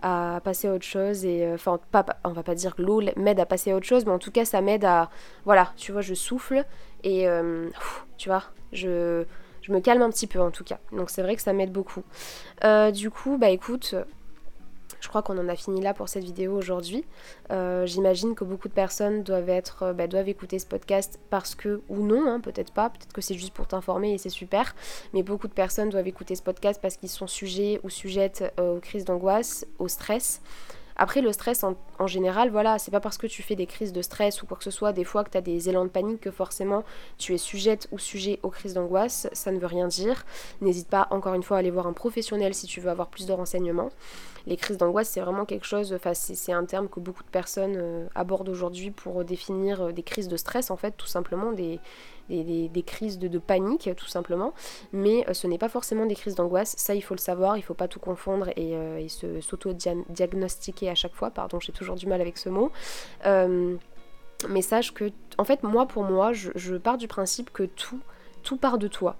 passer 0.00 0.68
à 0.68 0.74
autre 0.74 0.84
chose. 0.84 1.24
Et 1.24 1.44
euh, 1.44 1.54
enfin, 1.54 1.78
pas, 1.92 2.04
on 2.24 2.32
va 2.32 2.42
pas 2.42 2.54
dire 2.54 2.74
que 2.74 2.82
l'eau 2.82 3.00
m'aide 3.16 3.38
à 3.38 3.46
passer 3.46 3.70
à 3.70 3.76
autre 3.76 3.86
chose, 3.86 4.04
mais 4.06 4.12
en 4.12 4.18
tout 4.18 4.32
cas, 4.32 4.44
ça 4.44 4.60
m'aide 4.60 4.84
à. 4.84 5.10
Voilà, 5.44 5.72
tu 5.76 5.92
vois, 5.92 6.00
je 6.00 6.14
souffle 6.14 6.64
et. 7.04 7.28
Euh, 7.28 7.68
tu 8.16 8.28
vois, 8.28 8.44
je. 8.72 9.24
Je 9.62 9.72
me 9.74 9.80
calme 9.80 10.00
un 10.00 10.08
petit 10.08 10.26
peu 10.26 10.40
en 10.40 10.50
tout 10.50 10.64
cas. 10.64 10.78
Donc 10.90 11.10
c'est 11.10 11.20
vrai 11.20 11.36
que 11.36 11.42
ça 11.42 11.52
m'aide 11.52 11.70
beaucoup. 11.70 12.02
du 12.92 13.10
coup, 13.10 13.36
bah 13.36 13.50
écoute, 13.50 13.94
je 15.00 15.08
crois 15.08 15.22
qu'on 15.22 15.38
en 15.38 15.48
a 15.48 15.56
fini 15.56 15.80
là 15.80 15.94
pour 15.94 16.08
cette 16.08 16.24
vidéo 16.24 16.56
aujourd'hui. 16.56 17.04
Euh, 17.50 17.86
j'imagine 17.86 18.34
que 18.34 18.44
beaucoup 18.44 18.68
de 18.68 18.74
personnes 18.74 19.22
doivent, 19.22 19.48
être, 19.48 19.82
euh, 19.84 19.92
bah, 19.92 20.06
doivent 20.06 20.28
écouter 20.28 20.58
ce 20.58 20.66
podcast 20.66 21.18
parce 21.30 21.54
que, 21.54 21.80
ou 21.88 22.04
non, 22.04 22.26
hein, 22.26 22.40
peut-être 22.40 22.72
pas, 22.72 22.90
peut-être 22.90 23.12
que 23.12 23.20
c'est 23.20 23.34
juste 23.34 23.52
pour 23.52 23.66
t'informer 23.66 24.12
et 24.12 24.18
c'est 24.18 24.28
super, 24.28 24.74
mais 25.12 25.22
beaucoup 25.22 25.48
de 25.48 25.52
personnes 25.52 25.88
doivent 25.88 26.08
écouter 26.08 26.34
ce 26.34 26.42
podcast 26.42 26.80
parce 26.80 26.96
qu'ils 26.96 27.08
sont 27.08 27.26
sujets 27.26 27.80
ou 27.82 27.90
sujettes 27.90 28.52
euh, 28.60 28.76
aux 28.76 28.80
crises 28.80 29.04
d'angoisse, 29.04 29.66
au 29.78 29.88
stress. 29.88 30.40
Après, 30.96 31.20
le 31.20 31.32
stress 31.32 31.64
en, 31.64 32.06
général, 32.06 32.50
voilà, 32.50 32.78
c'est 32.78 32.90
pas 32.90 33.00
parce 33.00 33.18
que 33.18 33.26
tu 33.26 33.42
fais 33.42 33.56
des 33.56 33.66
crises 33.66 33.92
de 33.92 34.02
stress 34.02 34.42
ou 34.42 34.46
quoi 34.46 34.56
que 34.56 34.64
ce 34.64 34.70
soit, 34.70 34.92
des 34.92 35.04
fois 35.04 35.24
que 35.24 35.30
tu 35.30 35.38
as 35.38 35.40
des 35.40 35.68
élans 35.68 35.84
de 35.84 35.90
panique 35.90 36.20
que 36.20 36.30
forcément 36.30 36.84
tu 37.18 37.34
es 37.34 37.38
sujette 37.38 37.88
ou 37.92 37.98
sujet 37.98 38.38
aux 38.42 38.50
crises 38.50 38.74
d'angoisse. 38.74 39.28
Ça 39.32 39.52
ne 39.52 39.58
veut 39.58 39.66
rien 39.66 39.88
dire. 39.88 40.24
N'hésite 40.60 40.88
pas, 40.88 41.08
encore 41.10 41.34
une 41.34 41.42
fois, 41.42 41.56
à 41.56 41.60
aller 41.60 41.70
voir 41.70 41.86
un 41.86 41.92
professionnel 41.92 42.54
si 42.54 42.66
tu 42.66 42.80
veux 42.80 42.90
avoir 42.90 43.08
plus 43.08 43.26
de 43.26 43.32
renseignements. 43.32 43.90
Les 44.46 44.56
crises 44.56 44.78
d'angoisse, 44.78 45.10
c'est 45.10 45.20
vraiment 45.20 45.44
quelque 45.44 45.66
chose, 45.66 45.92
enfin, 45.92 46.14
c'est 46.14 46.52
un 46.52 46.64
terme 46.64 46.88
que 46.88 46.98
beaucoup 46.98 47.22
de 47.22 47.28
personnes 47.28 47.76
euh, 47.76 48.06
abordent 48.14 48.48
aujourd'hui 48.48 48.90
pour 48.90 49.22
définir 49.22 49.82
euh, 49.82 49.92
des 49.92 50.02
crises 50.02 50.28
de 50.28 50.36
stress, 50.38 50.70
en 50.70 50.76
fait, 50.76 50.92
tout 50.96 51.06
simplement, 51.06 51.52
des, 51.52 51.78
des, 52.30 52.82
crises 52.82 53.18
de, 53.18 53.38
panique 53.38 53.90
tout 53.96 54.06
simplement, 54.06 54.54
mais 54.92 55.24
euh, 55.28 55.34
ce 55.34 55.46
n'est 55.46 55.58
pas 55.58 55.68
forcément 55.68 56.06
des 56.06 56.14
crises 56.14 56.34
d'angoisse, 56.34 56.74
ça 56.76 56.94
il 56.94 57.00
faut 57.02 57.14
le 57.14 57.20
savoir, 57.20 57.56
il 57.56 57.62
faut 57.62 57.74
pas 57.74 57.88
tout 57.88 58.00
confondre 58.00 58.48
et, 58.56 58.76
euh, 58.76 59.06
s'auto-diagnostiquer 59.40 60.88
à 60.88 60.94
chaque 60.94 61.14
fois, 61.14 61.30
pardon 61.30 61.60
j'ai 61.60 61.72
toujours 61.72 61.96
du 61.96 62.06
mal 62.06 62.20
avec 62.20 62.38
ce 62.38 62.48
mot. 62.48 62.70
Euh, 63.26 63.76
mais 64.48 64.62
sache 64.62 64.94
que, 64.94 65.10
en 65.36 65.44
fait, 65.44 65.62
moi 65.62 65.86
pour 65.86 66.04
moi, 66.04 66.32
je, 66.32 66.50
je, 66.54 66.76
pars 66.76 66.96
du 66.96 67.08
principe 67.08 67.50
que 67.52 67.64
tout, 67.64 68.00
tout 68.42 68.56
part 68.56 68.78
de 68.78 68.88
toi. 68.88 69.16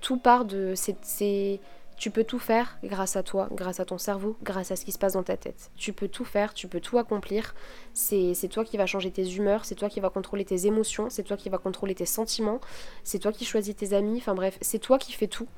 Tout 0.00 0.18
part 0.18 0.44
de. 0.44 0.74
C'est 0.76 1.60
tu 1.98 2.10
peux 2.12 2.24
tout 2.24 2.38
faire 2.38 2.78
grâce 2.84 3.16
à 3.16 3.22
toi, 3.22 3.48
grâce 3.50 3.80
à 3.80 3.84
ton 3.84 3.98
cerveau, 3.98 4.36
grâce 4.42 4.70
à 4.70 4.76
ce 4.76 4.84
qui 4.84 4.92
se 4.92 4.98
passe 4.98 5.14
dans 5.14 5.24
ta 5.24 5.36
tête. 5.36 5.70
Tu 5.76 5.92
peux 5.92 6.08
tout 6.08 6.24
faire, 6.24 6.54
tu 6.54 6.68
peux 6.68 6.80
tout 6.80 6.96
accomplir. 6.96 7.54
C'est 7.98 8.48
toi 8.48 8.64
qui 8.64 8.76
vas 8.76 8.86
changer 8.86 9.10
tes 9.10 9.28
humeurs, 9.34 9.64
c'est 9.64 9.74
toi 9.74 9.88
qui 9.88 9.98
vas 9.98 10.08
contrôler 10.08 10.44
tes 10.44 10.66
émotions, 10.66 11.10
c'est 11.10 11.24
toi 11.24 11.36
qui 11.36 11.48
vas 11.48 11.58
contrôler 11.58 11.96
tes 11.96 12.06
sentiments, 12.06 12.60
c'est 13.02 13.18
toi 13.18 13.32
qui 13.32 13.44
choisis 13.44 13.74
tes 13.74 13.92
amis, 13.92 14.18
enfin 14.18 14.34
bref, 14.34 14.56
c'est 14.60 14.78
toi 14.78 14.98
qui 14.98 15.12
fais 15.12 15.26
tout. 15.26 15.48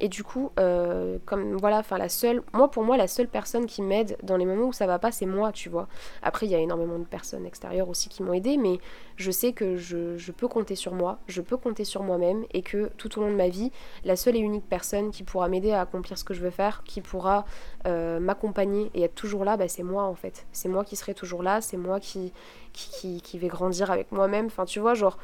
Et 0.00 0.08
du 0.08 0.22
coup, 0.22 0.52
euh, 0.58 1.18
comme 1.26 1.56
voilà, 1.56 1.78
enfin 1.78 1.98
la 1.98 2.08
seule, 2.08 2.42
moi 2.52 2.70
pour 2.70 2.84
moi 2.84 2.96
la 2.96 3.08
seule 3.08 3.28
personne 3.28 3.66
qui 3.66 3.82
m'aide 3.82 4.16
dans 4.22 4.36
les 4.36 4.44
moments 4.44 4.66
où 4.66 4.72
ça 4.72 4.86
va 4.86 4.98
pas, 4.98 5.10
c'est 5.10 5.26
moi, 5.26 5.52
tu 5.52 5.68
vois. 5.68 5.88
Après, 6.22 6.46
il 6.46 6.52
y 6.52 6.54
a 6.54 6.58
énormément 6.58 6.98
de 6.98 7.04
personnes 7.04 7.46
extérieures 7.46 7.88
aussi 7.88 8.08
qui 8.08 8.22
m'ont 8.22 8.32
aidé, 8.32 8.56
mais 8.56 8.78
je 9.16 9.30
sais 9.30 9.52
que 9.52 9.76
je, 9.76 10.30
peux 10.32 10.46
compter 10.46 10.76
sur 10.76 10.94
moi, 10.94 11.18
je 11.26 11.42
peux 11.42 11.56
compter 11.56 11.84
sur 11.84 12.02
moi-même, 12.02 12.44
et 12.52 12.62
que 12.62 12.90
tout 12.96 13.18
au 13.18 13.22
long 13.22 13.30
de 13.30 13.36
ma 13.36 13.48
vie, 13.48 13.72
la 14.04 14.14
seule 14.14 14.36
et 14.36 14.40
unique 14.40 14.68
personne 14.68 15.10
qui 15.10 15.24
pourra 15.24 15.48
m'aider 15.48 15.72
à 15.72 15.80
accomplir 15.80 16.16
ce 16.16 16.24
que 16.24 16.34
je 16.34 16.40
veux 16.40 16.50
faire, 16.50 16.82
qui 16.84 17.00
pourra 17.00 17.44
euh, 17.86 18.20
m'accompagner 18.20 18.90
et 18.94 19.02
être 19.02 19.14
toujours 19.14 19.44
là, 19.44 19.56
bah, 19.56 19.68
c'est 19.68 19.82
moi 19.82 20.04
en 20.04 20.14
fait. 20.14 20.46
C'est 20.52 20.68
moi 20.68 20.84
qui 20.84 20.94
serai 20.94 21.14
toujours 21.14 21.42
là, 21.42 21.60
c'est 21.60 21.76
moi 21.76 21.87
qui, 21.98 22.32
qui, 22.72 22.90
qui, 22.90 23.20
qui 23.20 23.38
grandir 23.48 23.90
avec 23.90 24.12
moi-même. 24.12 24.46
Enfin, 24.46 24.64
tu 24.64 24.80
vois, 24.80 24.94
genre 24.94 25.18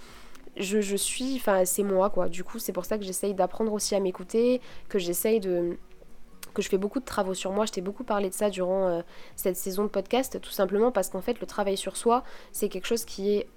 je, 0.56 0.96
suis, 0.96 1.36
enfin 1.36 1.64
c'est 1.64 1.82
moi 1.82 2.10
quoi. 2.10 2.28
Du 2.28 2.44
coup 2.44 2.58
c'est 2.58 2.72
pour 2.72 2.84
ça 2.84 2.98
que 2.98 3.04
j'essaye 3.04 3.34
d'apprendre 3.34 3.72
aussi 3.72 3.94
à 3.94 4.00
m'écouter, 4.00 4.60
que 4.88 4.98
j'essaye 4.98 5.40
de 5.40 5.76
que 6.52 6.62
je 6.62 6.68
fais 6.68 6.78
beaucoup 6.78 7.00
de 7.00 7.04
travaux 7.04 7.34
sur 7.34 7.50
moi. 7.50 7.66
Je 7.66 7.72
t'ai 7.72 7.80
beaucoup 7.80 8.04
parlé 8.04 8.28
de 8.28 8.34
ça 8.34 8.48
durant 8.48 8.86
euh, 8.86 9.02
cette 9.34 9.56
saison 9.56 9.82
de 9.82 9.88
podcast, 9.88 10.40
tout 10.40 10.52
simplement 10.52 10.92
parce 10.92 11.08
qu'en 11.10 11.20
fait 11.20 11.40
le 11.40 11.46
travail 11.46 11.76
sur 11.76 11.96
soi, 11.96 12.22
c'est 12.52 12.68
quelque 12.68 12.86
chose 12.86 13.04
qui 13.04 13.34
est 13.34 13.48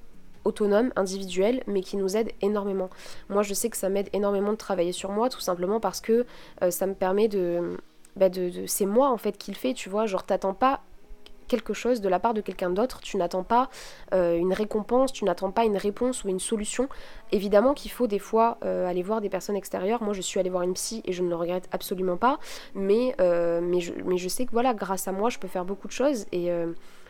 autonome, 0.43 0.91
individuel, 0.95 1.61
mais 1.67 1.81
qui 1.81 1.97
nous 1.97 2.17
aide 2.17 2.31
énormément. 2.41 2.89
Moi 3.29 3.43
je 3.43 3.53
sais 3.53 3.69
que 3.69 3.77
ça 3.77 3.89
m'aide 3.89 4.09
énormément 4.13 4.51
de 4.51 4.57
travailler 4.57 4.93
sur 4.93 5.11
moi, 5.11 5.29
tout 5.29 5.41
simplement 5.41 5.79
parce 5.79 6.01
que 6.01 6.25
euh, 6.63 6.71
ça 6.71 6.87
me 6.87 6.93
permet 6.95 7.27
de... 7.27 7.77
Bah 8.15 8.29
de, 8.29 8.49
de 8.49 8.65
c'est 8.65 8.87
moi 8.87 9.11
en 9.11 9.17
fait 9.17 9.37
qui 9.37 9.51
le 9.51 9.57
fais, 9.57 9.75
tu 9.75 9.89
vois, 9.89 10.07
genre 10.07 10.23
t'attends 10.23 10.55
pas 10.55 10.81
quelque 11.47 11.73
chose 11.73 12.01
de 12.01 12.09
la 12.09 12.19
part 12.19 12.33
de 12.33 12.41
quelqu'un 12.41 12.69
d'autre, 12.69 12.99
tu 13.01 13.17
n'attends 13.17 13.43
pas 13.43 13.69
euh, 14.13 14.37
une 14.37 14.53
récompense, 14.53 15.11
tu 15.11 15.25
n'attends 15.25 15.51
pas 15.51 15.65
une 15.65 15.77
réponse 15.77 16.23
ou 16.23 16.29
une 16.29 16.39
solution. 16.39 16.89
Évidemment 17.31 17.73
qu'il 17.73 17.91
faut 17.91 18.07
des 18.07 18.19
fois 18.19 18.57
euh, 18.63 18.87
aller 18.87 19.03
voir 19.03 19.21
des 19.21 19.29
personnes 19.29 19.55
extérieures. 19.55 20.01
Moi, 20.03 20.13
je 20.13 20.21
suis 20.21 20.39
allée 20.39 20.49
voir 20.49 20.63
une 20.63 20.73
psy 20.73 21.01
et 21.05 21.13
je 21.13 21.23
ne 21.23 21.29
le 21.29 21.35
regrette 21.35 21.67
absolument 21.71 22.17
pas. 22.17 22.39
Mais, 22.75 23.15
euh, 23.19 23.79
je, 23.79 23.91
mais 24.05 24.17
je 24.17 24.27
sais 24.27 24.45
que 24.45 24.51
voilà, 24.51 24.73
grâce 24.73 25.07
à 25.07 25.11
moi, 25.11 25.29
je 25.29 25.39
peux 25.39 25.47
faire 25.47 25.65
beaucoup 25.65 25.87
de 25.87 25.93
choses 25.93 26.25
et 26.31 26.49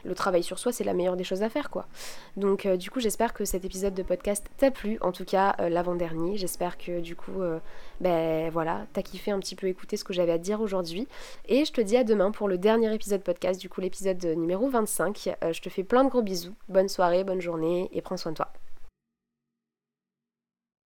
le 0.03 0.15
travail 0.15 0.43
sur 0.43 0.59
soi, 0.59 0.71
c'est 0.71 0.83
la 0.83 0.93
meilleure 0.93 1.15
des 1.15 1.23
choses 1.23 1.43
à 1.43 1.49
faire, 1.49 1.69
quoi. 1.69 1.87
Donc, 2.35 2.65
euh, 2.65 2.77
du 2.77 2.89
coup, 2.89 2.99
j'espère 2.99 3.33
que 3.33 3.45
cet 3.45 3.65
épisode 3.65 3.93
de 3.93 4.03
podcast 4.03 4.45
t'a 4.57 4.71
plu, 4.71 4.97
en 5.01 5.11
tout 5.11 5.25
cas 5.25 5.55
euh, 5.59 5.69
l'avant-dernier. 5.69 6.37
J'espère 6.37 6.77
que, 6.77 6.99
du 6.99 7.15
coup, 7.15 7.41
euh, 7.41 7.59
ben 8.01 8.49
voilà, 8.49 8.85
t'as 8.93 9.01
kiffé 9.01 9.31
un 9.31 9.39
petit 9.39 9.55
peu 9.55 9.67
écouter 9.67 9.97
ce 9.97 10.03
que 10.03 10.13
j'avais 10.13 10.31
à 10.31 10.37
dire 10.37 10.61
aujourd'hui. 10.61 11.07
Et 11.47 11.65
je 11.65 11.71
te 11.71 11.81
dis 11.81 11.97
à 11.97 12.03
demain 12.03 12.31
pour 12.31 12.47
le 12.47 12.57
dernier 12.57 12.93
épisode 12.93 13.23
podcast, 13.23 13.59
du 13.59 13.69
coup, 13.69 13.81
l'épisode 13.81 14.23
numéro 14.23 14.69
25. 14.69 15.35
je 15.51 15.61
te 15.61 15.69
fais 15.69 15.83
plein 15.83 16.03
de 16.03 16.09
gros 16.09 16.21
bisous. 16.21 16.53
Bonne 16.69 16.89
soirée, 16.89 17.23
bonne 17.23 17.41
journée 17.41 17.89
et 17.93 18.01
prends 18.01 18.17
soin 18.17 18.31
de 18.31 18.37
toi. 18.37 18.51